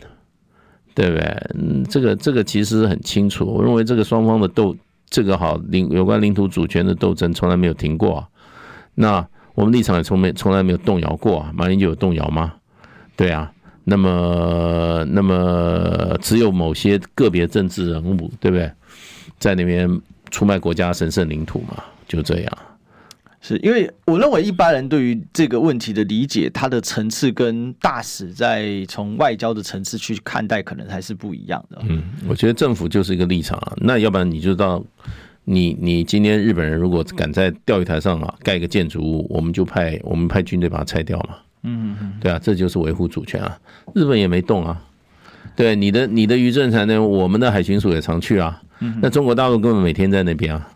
[0.95, 1.25] 对不对？
[1.55, 3.47] 嗯，这个这个其实很清楚。
[3.47, 4.77] 我认为这个双方的斗，
[5.09, 8.29] 这个好领有关领土主权的斗争从来没有停过、啊。
[8.97, 11.53] 那我们立场也从没从来没有动摇过啊。
[11.55, 12.55] 马英九有动摇吗？
[13.15, 13.53] 对啊。
[13.85, 18.69] 那么那么只有某些个别政治人物，对不对？
[19.39, 19.89] 在那边。
[20.33, 22.59] 出卖国家神圣领土嘛，就这样。
[23.45, 31.79] 是因为我认为一般人对于这个问题的理解，它的层次跟大使在从外交的层次去看待，可能还是不一样的。
[31.89, 33.73] 嗯，我觉得政府就是一个立场啊。
[33.79, 34.81] 那要不然你就到
[35.43, 41.37] 你你今天日本人如果敢在钓鱼台上啊盖一个建筑物，我们就派我们派军队把它拆掉嘛。
[41.65, 43.59] 嗯嗯，对啊，这就是维护主权啊。
[43.93, 44.81] 日本也没动啊。
[45.55, 48.61] 对，你的你的渔政船呢，我们的海巡署也常去啊。
[49.01, 50.69] 那中国大陆根本每天在那边啊，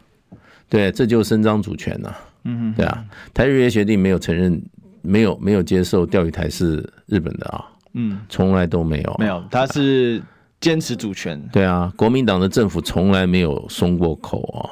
[0.69, 4.63] 对，这就伸张主权呐，嗯哼，对啊，台日协定没有承认，
[5.03, 10.23] 没有没有接受钓鱼台是日本的啊，嗯，从来都没有，没有，他是
[10.61, 14.71] 坚持主权，对啊，国民党的政府从来没有松过口啊，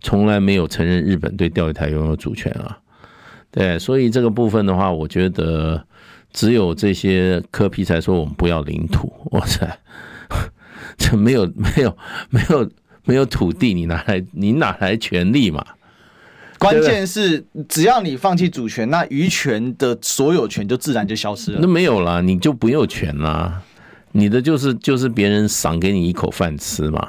[0.00, 2.78] 从来没有承认日本对钓鱼台拥有主权啊，
[3.50, 5.84] 对，所以这个部分的话，我觉得
[6.32, 9.78] 只有这些科皮才说我们不要领土， 哇塞。
[10.98, 11.96] 这没有没有
[12.28, 12.70] 没有
[13.04, 15.64] 没有土地，你哪来你哪来权利嘛？
[16.58, 21.58] 关键是只要你放弃主权，那渔权的所有权就自然就消失了。
[21.60, 23.62] 那没有啦，你就不用权啦，
[24.10, 27.08] 你的就是就是别人赏给你一口饭吃嘛，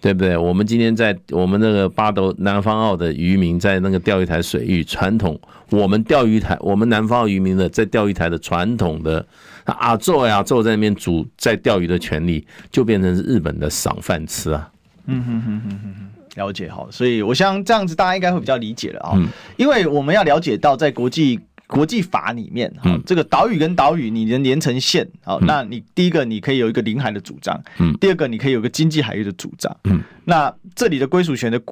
[0.00, 0.36] 对不对？
[0.36, 5.40] 我们今天在我们那个巴斗南方澳的渔民在那个钓鱼台水域传统，
[5.72, 9.26] 我们钓鱼台我们南方澳渔民的在钓鱼台的传统的。
[9.64, 14.68] 啊，做呀做，在那边煮在钓鱼的权利，就变成是日本的赏饭吃啊。
[15.06, 16.08] 嗯哼哼哼哼哼。
[16.34, 31.62] 了解哈，所以我想这样子大家应该会比较理解了啊，嗯、因为我们要了解到在国际国际法里面哈，这个岛屿跟岛屿你能连成线啊，那你第一个你可以有一个领海的主张，嗯，第二个你可以有一个经济海域的主张，嗯，那这里的归属权的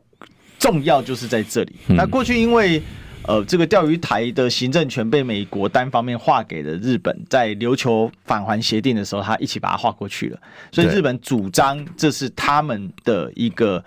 [0.61, 1.74] 重要就是在这里。
[1.88, 2.80] 那过去因为
[3.27, 10.41] 呃这个钓鱼台的行政权被美国单方面划给了日本，在琉球返还协定的时候，他一起把它划过去了，
[10.73, 13.85] 所以日本主张这是他们的一个。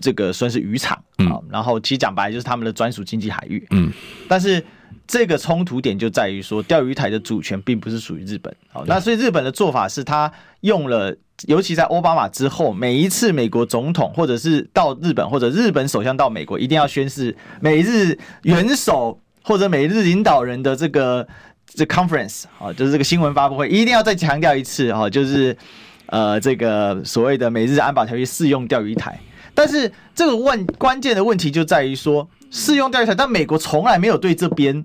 [0.00, 3.66] 这个算是渔场啊，然后其实讲白了就是他们的专属经济海域。
[3.70, 3.90] 嗯，
[4.28, 4.64] 但是
[5.08, 8.54] 这个冲突点就在于说，钓鱼台的主权并不是属于日本。
[8.70, 10.30] 好，那所以日本的做法是他
[10.60, 21.26] 用了，尤其在奥巴马之后，每一次美国总统或者是到日本或者日本首相到美国，一定要宣誓美日元首或者美日领导人的这个
[21.64, 25.56] 这 conference 啊，就是这个新闻发布会，一定要再强调一次啊，就是
[26.04, 29.18] 呃这个所谓的美日安保条约适用钓鱼台。
[29.54, 34.84] 但是这个问关键的问题就在于说，适用钓鱼台，但美国从来没有对这边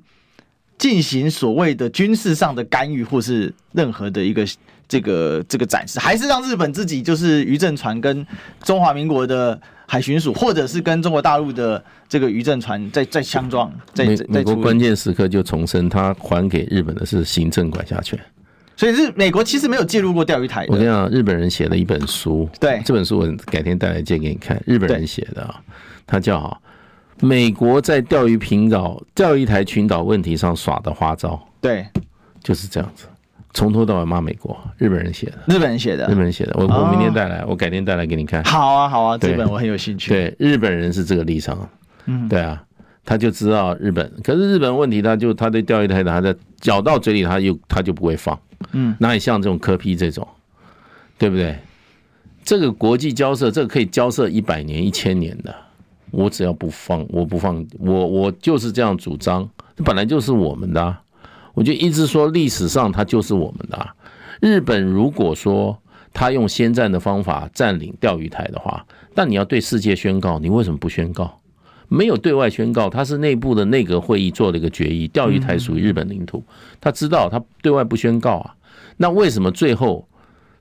[0.77, 4.45] 进行所谓的军事上的干预，或是任何的一个
[4.87, 8.25] 这个这个展示，还是让日本自己就是渔政船跟
[8.63, 18.19] 中华民国的海巡署，或者是跟中国大陆的这个渔政船在在相撞，在在美国关键时刻就重申，他还给日本的是行政管辖权。
[18.75, 20.65] 所以日美国其实没有介入过钓鱼台。
[20.67, 24.61] 我跟你讲，日本人写了一本书，对这本书我改天带来借给你看。
[24.65, 25.61] 日本人写的啊，
[26.07, 26.39] 他叫
[27.23, 31.29] 《美国在钓鱼频岛、钓鱼台群岛问题上耍的花招》。
[31.61, 31.87] 对，
[32.43, 33.05] 就是这样子，
[33.53, 34.59] 从头到尾骂美国。
[34.77, 36.53] 日本人写的，日本人写的，日本人写的。
[36.57, 38.43] 我我明天带来，我改天带来给你看。
[38.43, 40.09] 好啊，好啊，这本我很有兴趣。
[40.09, 41.57] 对，日本人是这个立场。
[42.07, 42.61] 嗯，对啊，
[43.05, 48.37] 他就知道日本，可是日本问题，他就他对钓鱼台的，他在咬到嘴里，他就他就不会放。
[48.73, 50.27] 嗯，哪里像这种磕批这种，
[51.17, 51.57] 对不对？
[52.43, 55.55] 这个国际交涉，这个可以交涉一百年、一千年的。
[56.13, 59.49] 我只要不放，我不放，我我就是这样主张。
[59.75, 61.01] 这本来就是我们的啊，
[61.55, 63.95] 我就一直说历史上它就是我们的啊。
[64.39, 65.75] 日本如果说
[66.13, 68.85] 他用先占的方法占领钓鱼台的话，
[69.15, 71.39] 但你要对世界宣告，你为什么不宣告？
[71.87, 76.43] 没有对外宣告，他是内部的内阁会议做了一个决议，钓鱼台属于日本领土。
[76.79, 78.55] 他知道他对外不宣告啊，
[78.97, 80.07] 那为什么最后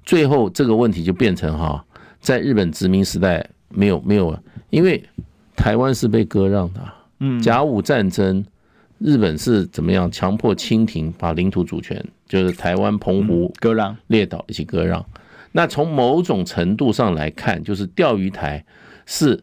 [0.04, 1.84] 最后这个问题就变成哈，
[2.20, 4.38] 在日本殖民时代没有没有，
[4.70, 5.02] 因为
[5.56, 6.80] 台湾是被割让的，
[7.20, 8.44] 嗯，甲午战争
[8.98, 15.04] 日本是怎么样强迫清廷把领土主权就是台湾澎湖割让列岛一起割让，
[15.52, 18.64] 那从某种程度上来看，就是钓鱼台
[19.06, 19.42] 是。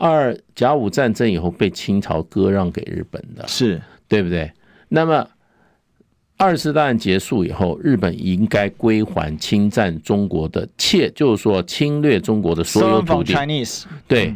[0.00, 4.48] 二甲午战争以后被清朝割让给日本的，是对不对？
[4.88, 5.26] 那么
[6.36, 13.34] 二次大战结束以后，日本应该归还侵占中国的窃，就是说侵略中国的所有土地。
[14.06, 14.32] 对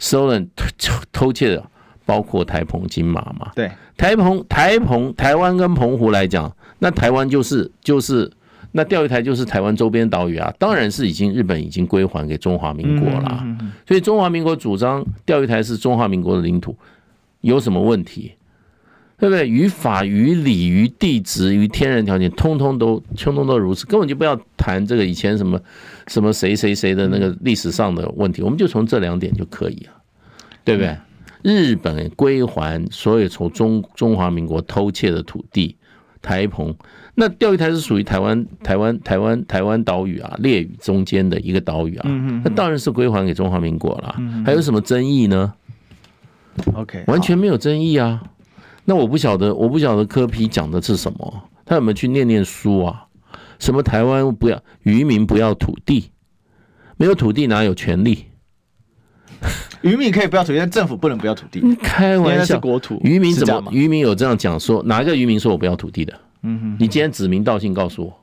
[0.00, 1.64] ，stolen 偷偷窃的，
[2.04, 3.50] 包括台澎金马嘛？
[3.54, 8.30] 对，台澎、台澎、台湾跟澎湖来讲，那台湾就是就是。
[8.72, 13.42] 那钓鱼台就是台湾周边岛屿啊，当然是已经日本已经归还给中华民国了。
[13.88, 16.76] 所以中华民国主张钓鱼台是中华民国的领土，
[17.40, 18.32] 有什么问题？
[19.18, 19.48] 对不对？
[19.48, 25.58] 于法、于理、于地质、于天然条件，通通都通通都如此，根本就不要谈这个以前什么
[26.08, 29.92] 什么谁谁谁的那个历史上的问题，我们就从这两点就可以了，
[30.64, 30.96] 对不对？
[31.42, 35.76] 日本归还所有从中中华民国偷窃的土地，
[36.20, 36.74] 台澎。
[37.14, 42.08] 那钓鱼台是属于台湾、台湾、台湾、台湾岛屿啊，列屿中间的一个岛屿啊，
[42.44, 44.16] 那当然是归还给中华民国了。
[44.44, 45.52] 还有什么争议呢
[46.74, 48.22] ？OK，完全没有争议啊。
[48.84, 53.05] 那我不晓得，我不晓得柯皮讲的是什么，他有没有去念念书啊？
[53.58, 56.10] 什么台湾不要渔民不要土地，
[56.96, 58.26] 没有土地哪有权利？
[59.82, 61.60] 渔民可以不要土地，但政府不能不要土地。
[61.76, 63.00] 开玩笑，是国土。
[63.04, 63.70] 渔民怎么？
[63.70, 66.20] 渔民有这样讲说，哪一个渔民说我不要土地的？
[66.42, 68.16] 嗯哼，你今天指名道姓告诉我，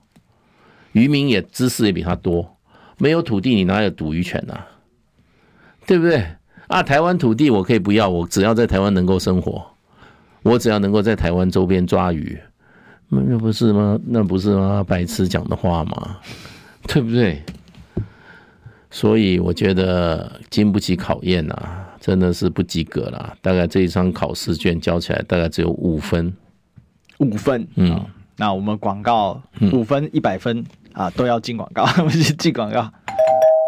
[0.93, 2.57] 渔民也知识也比他多，
[2.97, 4.59] 没有土地你哪有捕鱼权呐？
[5.85, 6.25] 对不对？
[6.67, 9.63] 啊，台湾土地我可以不要，我只要在台湾能够生活，
[10.41, 12.39] 我只要能够在台湾周边抓鱼，
[13.27, 13.99] 那不是吗？
[14.05, 14.83] 那不是吗？
[14.87, 16.17] 白痴讲的话吗？
[16.87, 17.41] 对不对？
[18.89, 23.35] 所以我觉得经不起考验啊，真的是不及格了。
[23.41, 26.33] 大概这一张考试卷交起来，大概只有五分。
[27.19, 28.05] 五分，嗯，
[28.37, 29.41] 那我们广告
[29.71, 32.91] 五分一百分啊，都要进广告， 我们进广告。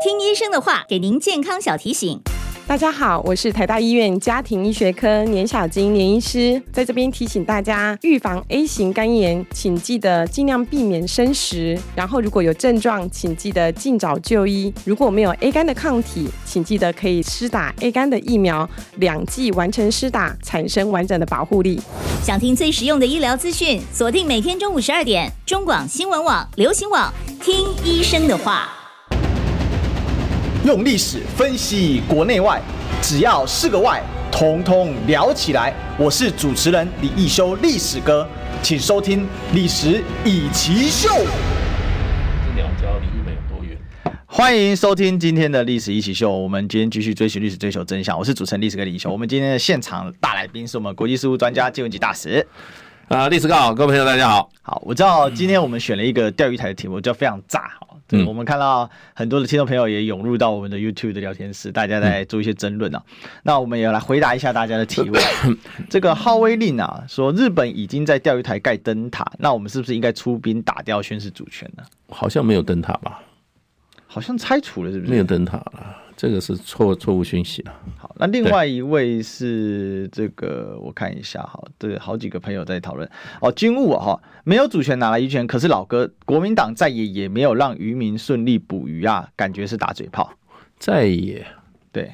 [0.03, 2.21] 听医生的话，给您健康小提醒。
[2.67, 14.73] 大家好，我是台大医院家庭医学科年小金年医师，在这边提醒大家，预防 A 型肝炎，请记得尽量避免生食，然后如果有症状，请记得尽早就医。
[14.83, 21.79] 如果没有 A 肝的抗体，请记得可以施打 A 肝的疫苗，两剂完成施打，产生完整的保护力。
[22.23, 28.84] 想听最实用的医疗资讯，锁定每天中午十二点，中广新闻网、流行网，听医生的话。
[30.65, 32.59] 用历史分析国内外，
[32.99, 34.01] 只要是个“外”，
[34.33, 35.71] 统统聊起来。
[35.95, 38.27] 我是主持人李易修，历史哥，
[38.63, 39.21] 请收听
[39.53, 41.09] 《历史易起 SHOW》。
[42.47, 43.77] 这鸟礁离日本有多远？
[44.25, 48.17] 欢迎收听今天的《历史一起 SHOW》，我们今天继续追寻历史，追求真相。
[48.17, 49.11] 我是主持人历史哥李易修。
[49.11, 52.43] 我们今天的现场大来宾是我们国际事务专家金文吉大使。
[53.07, 54.49] 啊，历史哥好，各位朋友大家好。
[54.63, 57.71] 好，我知道今天我们选了一个钓鱼台的题目，叫非常炸。
[58.07, 63.01] 对，我们看到很多的听众朋友也涌入到我们的 YouTube 的聊天室，大家在做一些争论啊。
[63.43, 65.21] 那我们也要来回答一下大家的提问。
[65.89, 71.83] 这个号威令啊，说日本已经在钓鱼台盖灯塔，那我们是不是应该出兵打掉，宣示主权呢？
[72.09, 73.21] 好像没有灯塔吧？
[74.05, 75.11] 好像拆除了，是不是？
[75.11, 75.95] 没有灯塔了。
[76.17, 77.73] 这个是错错误讯息了。
[77.97, 83.09] 好，那另外一位是这个，我看一下哈，对，好几个朋友在讨论
[83.41, 83.51] 哦。
[83.51, 85.45] 军务哈，没有主权哪来渔权？
[85.45, 90.31] 可是老哥，国民党在野也没有让渔民顺利捕鱼啊，感觉是打嘴炮。
[90.79, 91.45] 在野
[91.91, 92.11] 对，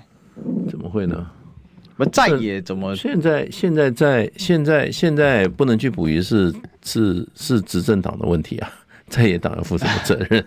[0.68, 1.28] 怎么会呢？
[1.96, 2.96] 不在野怎么？
[2.96, 6.52] 现在现在在现在现在不能去捕鱼是
[6.84, 8.72] 是是执政党的问题啊，
[9.08, 10.44] 在野党要负什么责任？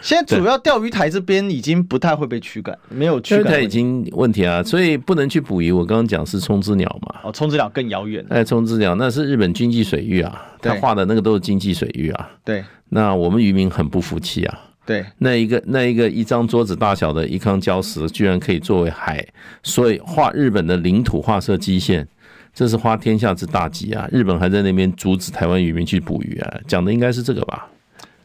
[0.00, 3.44] 现在主要钓鱼台这边已经不太会被驱赶，没有驱赶。
[3.44, 5.72] 钓鱼台已经问题啊，所以不能去捕鱼。
[5.72, 8.24] 我刚刚讲是冲之鸟嘛，哦，冲之鸟更遥远。
[8.30, 12.30] 哎，冲之鸟那是日本经济水域啊，他画的那个都是经济水域啊。
[12.44, 14.58] 对，那我们渔民很不服气啊。
[14.86, 19.22] 对，那一个那一个一张桌子大小的一康礁石，居然可以作为海，
[19.62, 22.08] 所以画日本的领土画设基线，
[22.54, 24.08] 这是花天下之大吉啊！
[24.10, 27.68] 日本还在那边阻止台湾渔民去捕鱼啊，讲的应该是这个吧？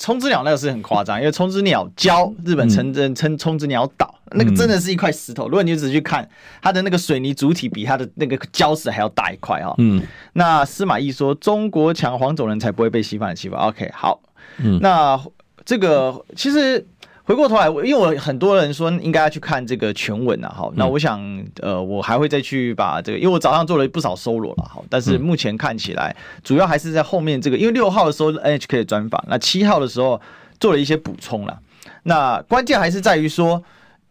[0.04, 5.46] 冲之鸟那个是很夸张，因为冲之鸟礁，日本称称称冲之鸟岛，那个真的是一块石头。
[5.46, 6.30] 如果你只去看
[6.62, 9.74] 它的那个水泥主体，比它的那个礁石还要大一块啊。
[9.78, 14.20] 嗯，那司马懿说：“中国强，黄种人才不会被西方人欺负。” OK，好，
[14.58, 15.18] 嗯，那
[15.64, 16.86] 这个其实。
[17.26, 21.22] 回过头来，因为我很多人说应该要去看这个全文啊，好，那我想，
[21.62, 26.14] 呃，我还会再去把这个，因为我早上做了不少搜罗了，好，但是目前看起来，
[26.44, 30.20] 主要还是在后面这个，因为六号的时候 NHK 的专访，那七号的时候
[30.60, 31.58] 做了一些补充了，
[32.04, 33.64] 那关键还是在于说，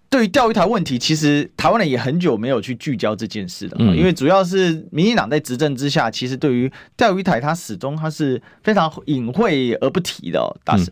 [0.09, 10.91] 对于钓鱼台问题，其实台湾人也很久没有去聚焦这件事了，因为主要是民进党在执政之下，其实对于钓鱼台，它始终它是非常隐晦而不提的，哦，大使。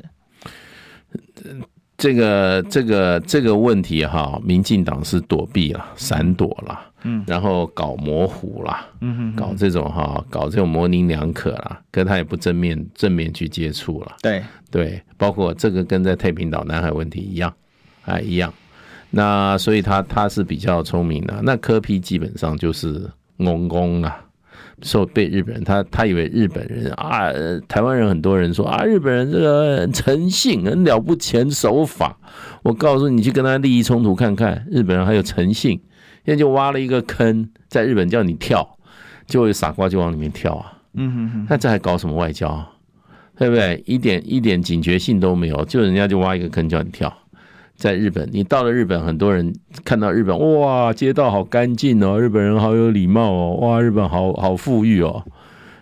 [1.45, 1.63] 嗯
[2.01, 14.43] 这个这个这个问题哈，民进党是躲避了、闪躲了，嗯，然后搞模糊了，嗯，搞这种哈，搞这种模棱两可了，跟他也不正面正面去接触了，对。
[14.71, 17.53] 对，包括这个跟在太平岛南海问题一样，
[18.03, 18.55] 还一样，
[19.11, 23.01] 那所以他他是比较聪明的，那柯批基本上就是
[23.37, 24.25] 懵懵啊。
[24.83, 27.33] 受被日本人，他他以为日本人啊，
[27.69, 32.19] 台湾人很多人说啊，日本人这个诚信，很了不起，守法。
[32.63, 35.81] 我告诉你，去跟他利益冲突看看，日本人还有诚信，
[36.25, 38.79] 现在就挖了一个坑，在日本叫你跳，
[39.27, 40.79] 就会傻瓜就往里面跳啊。
[40.95, 42.49] 嗯哼哼，那这还搞什么外交？
[42.49, 42.71] 啊
[43.39, 43.83] 对不对？
[43.87, 47.11] 一点一点警觉性都没有，就人家就挖一个坑叫你跳。
[47.81, 49.51] 在日本，你到了日本，很多人
[49.87, 55.25] 看到日本，哇，街道好干净哦，日本人好有礼貌哦，哇，日本好好富裕哦，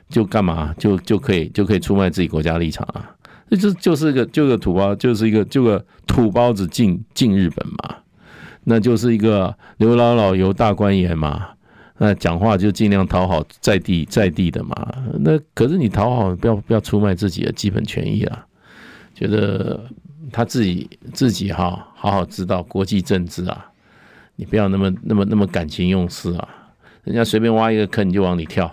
[0.08, 3.10] 就干嘛就就可以就可以出卖自己国家立场啊？
[3.50, 7.96] 这就就是个就个土包，就是一个就个土包子进进日本嘛，
[8.62, 11.48] 那就是一个刘姥姥游大观园嘛，
[11.98, 18.46] 那讲话就尽量讨好在地在地的嘛，那可是你讨好不要不要出卖自己的基本权益啊，
[19.16, 19.84] 觉得。
[20.32, 23.66] 他自己自己哈，好好知道国际政治啊，
[24.36, 26.48] 你不要那么那么那么感情用事啊，
[27.04, 28.66] 人家随便挖一个坑你就往里跳，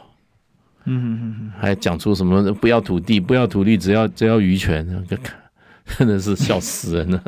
[0.86, 4.86] 嗯嗯嗯，还讲出什么不要土地不要土地只要只要渔权，
[5.98, 7.24] 真的是笑死人了。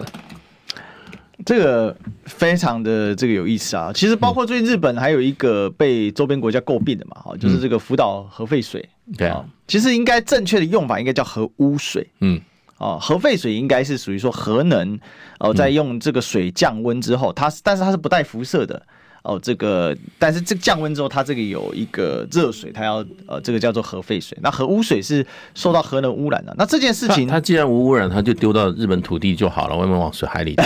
[1.45, 12.41] 这个非常的这个有意思啊，其实包括最近日本还有一个被周边国家诟病的嘛，哈，就是这个福岛核废水，对啊，其实应该正确的用法应该叫核污水，嗯。
[12.77, 14.99] 哦，核废水应该是属于说核能，
[15.39, 18.79] 哦，在用这个水降温之后，它但是它是不带辐射的，
[19.23, 24.37] 哦，这个但是这降温之后，它这个有一个热水，它要呃这个叫做核废水。
[24.43, 25.25] 那核污水是
[25.55, 26.53] 受到核能污染的。
[26.57, 30.63] 那这件事情，它既然无污染，它就丢到日本土地就好了，为什么往水海里倒？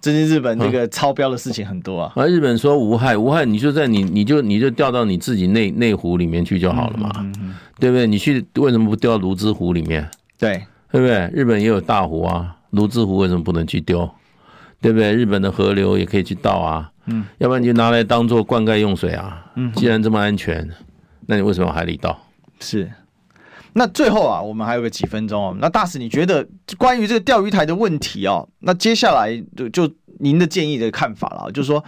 [0.00, 2.12] 最近日本这个超标的事情很多啊。
[2.16, 8.06] 而、嗯、日本说无害，无害，你就在你你就你就掉到你自己内内湖里面去就好了嘛，嗯嗯嗯、对不对？
[8.06, 10.08] 你去为什么不掉到芦之湖里面？
[10.36, 10.64] 对，
[10.94, 11.28] 对不对？
[11.32, 14.08] 日本也有大湖啊，芦之湖为什么不能去丢？
[14.80, 15.12] 对不对？
[15.12, 20.70] 日本的河流也可以去倒啊，嗯，要不然你就拿来当做灌溉用水啊，嗯，既然这么安全，
[21.26, 22.16] 那你为什么往海里倒？
[22.60, 22.88] 是。
[23.72, 25.56] 那最后啊，我们还有个几分钟哦。
[25.58, 26.46] 那大使，你觉得
[26.78, 31.82] 关于这个钓鱼台的问题哦，那接下来就就您的建议的看法了，就是说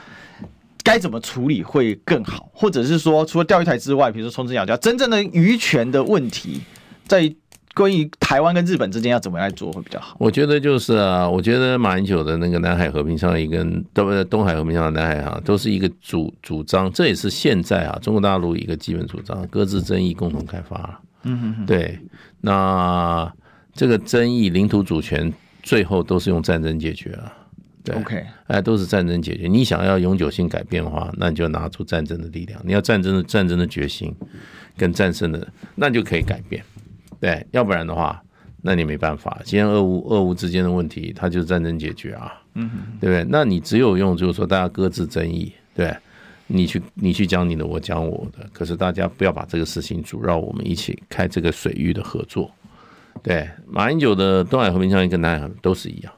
[0.83, 6.63] 该怎么处理会更好，或者是说除了钓鱼台之外，比如说冲绳岛真正的鱼权的问题，
[7.07, 7.33] 在
[7.77, 10.17] 关于台湾跟日本之间要怎么来做会比较好？
[10.19, 20.99] 我觉得就是啊，我觉得马英九的那个南海和平倡议跟东东海和平倡议、南海哈都是一个主主张，这也是现在啊中国大陆一个基本主张，各自争议，共同开发。
[21.25, 21.99] 嗯哼哼，对，
[22.41, 23.31] 那
[23.75, 25.31] 这个争议领土主权
[25.63, 27.31] 最后都是用战争解决啊。
[27.85, 29.47] 对，OK，哎，都是战争解决。
[29.47, 32.61] 你想要永久性改变的话，那你就拿出战争的力量。
[32.65, 34.13] 你要战争的战争的决心
[34.77, 36.65] 跟战胜的，那就可以改变。
[37.21, 38.23] 对，要不然的话，
[38.63, 39.41] 那你没办法。
[39.45, 42.41] 今天俄乌俄乌之间的问题，它就是战争解决啊。
[42.55, 43.27] 嗯，对不对？
[43.29, 45.95] 那你只有用就是说大家各自争议，对。
[46.49, 48.49] 你去，你去讲你的，我讲我的。
[48.53, 52.49] 可是大家不要把这个事情阻绕我们一起开这个水域的合作。
[53.21, 56.13] 对，马英九的东海和平倡议跟南海都是一样，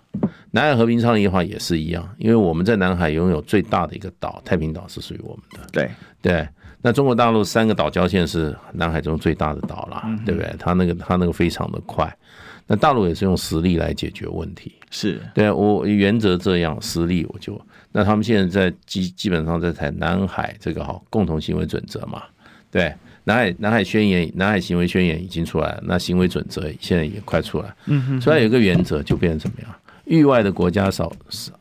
[0.50, 5.66] 南海和平倡议的话也是一样，因为我们在南海拥有最大的一个岛，太平岛是属于我们的。
[5.72, 5.90] 对
[6.20, 6.46] 对，
[6.80, 10.54] 那中国大陆三个岛礁线是南海中最大的岛了，对不对？
[10.58, 12.14] 它那个它那个非常的快。
[12.70, 17.58] 那大陆也是用实力来解决问题，是对我原则这样，实力我就。
[17.90, 22.22] 那他们现在在基基本上在谈南海这个哈共同行为准则嘛，
[22.70, 29.74] 对，南海南海宣言、南海行为宣言已经出来了，那行为准则现在也快出来，嗯哼，所以有一个原则就变成怎么样？
[30.04, 31.52] 域外的国家少少，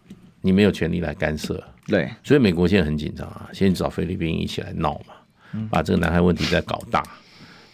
[0.41, 7.03] 你没有权利来干涉，对，所以美国现在很紧张啊，先找菲律宾一起来闹嘛，把这个南海问题再搞大，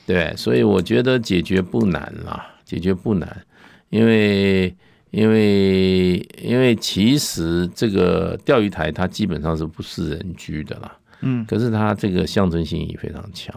[0.05, 2.49] 对，所以我觉得解决不难啦。
[2.65, 3.45] 解决不难，
[3.89, 4.73] 因为
[5.11, 13.53] 因为因为其实这个钓鱼台它基本上是不是人居的啦，嗯，可是它这个象征性意义非常强。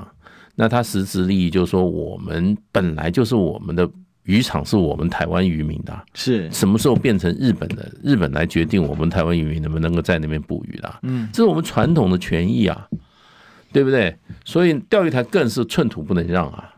[0.55, 3.89] 那它实质利益就是说，我们本来就是我们的
[4.27, 7.91] 渔场是我们台湾渔民的，是什么时候变成日本的？
[8.03, 10.95] 日本来决定我们台湾渔民能不能够在那边捕鱼的？
[11.03, 12.89] 嗯，这是我们传统的权益啊，
[13.72, 14.16] 对不对？
[14.45, 16.74] 所以钓鱼台更是寸土不能让啊。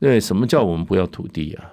[0.00, 1.64] 对，什么叫我们不要土地啊？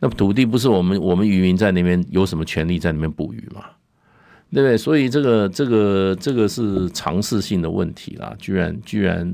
[0.00, 3.64] 那土地不是我们我们渔民在那边有什么权利在那边捕鱼嘛？
[4.52, 4.76] 对不对？
[4.76, 8.34] 所以这个这个这个是常识性的问题啦。
[8.38, 9.32] 居然居然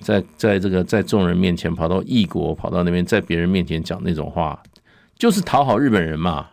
[0.00, 4.60] 在在这个在众人面前跑到异国，跑到那边在别人面前讲那种话，
[5.16, 6.48] 就是讨好日本人嘛？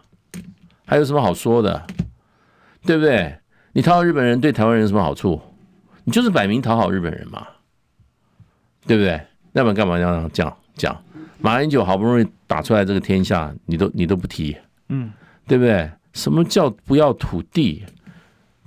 [0.86, 1.86] 还有什么好说的？
[2.86, 3.38] 对不对？
[3.74, 5.42] 你讨好日本人对台湾人有什么好处？
[6.04, 7.46] 你就是摆明讨好日本人嘛？
[8.86, 9.20] 对不对？
[9.52, 11.04] 那么干嘛要这样讲？
[11.40, 14.58] 马英九好不容易打出来这个天下，你都你都不提，
[14.90, 15.12] 嗯，
[15.48, 15.90] 对不对？
[16.14, 17.84] 什么叫不要土地？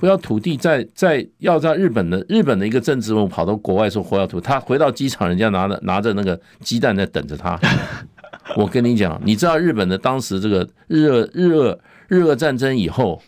[0.00, 7.60] 不要土地在，在要在日本的日本的一个政治人物跑到国外说不要土，他回到机场，人家拿着拿着那个鸡蛋在等着他。
[8.56, 11.78] 我跟你讲，你知道日本的当时这个日俄日俄
[12.08, 13.22] 日俄战争以后，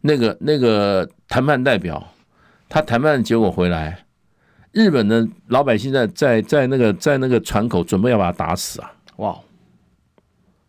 [0.00, 2.12] 那个那个谈判代表，
[2.68, 4.00] 他谈判结果回来。
[4.72, 8.92] 日本的老百姓在在在那个在那个船口准备要把他打死啊！
[9.16, 9.38] 哇，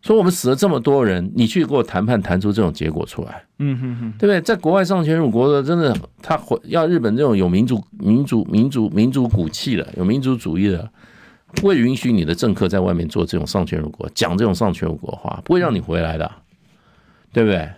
[0.08, 4.40] 说我们死了这么多人，你去给我谈判谈出这种结果出来，嗯哼哼，对不对？
[4.40, 10.90] 在国外丧权辱国的，真的他要日本这种有民族民族民族民族骨气的，有民族主义的，
[11.56, 16.32] 不会允许你的政客在外面做这种丧权辱国，讲这种丧权辱国话，不会让你回来的，
[17.30, 17.68] 对不对？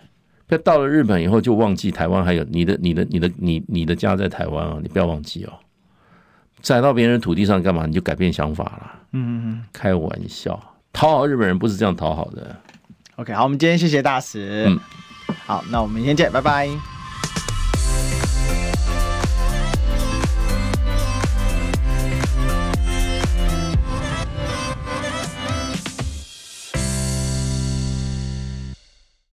[0.47, 5.51] 那到了日本以后就忘记台湾还有你的你的你的你你的家在台湾啊，你不要忘记哦。
[6.61, 7.85] 栽到别人土地上干嘛？
[7.85, 8.91] 你就改变想法了？
[9.11, 10.57] 嗯嗯嗯，开玩笑，
[10.93, 12.55] 讨好日本人不是这样讨好的。
[13.15, 14.65] OK，好，我们今天谢谢大使。
[14.67, 14.79] 嗯，
[15.45, 16.69] 好，那我们明天见，拜拜。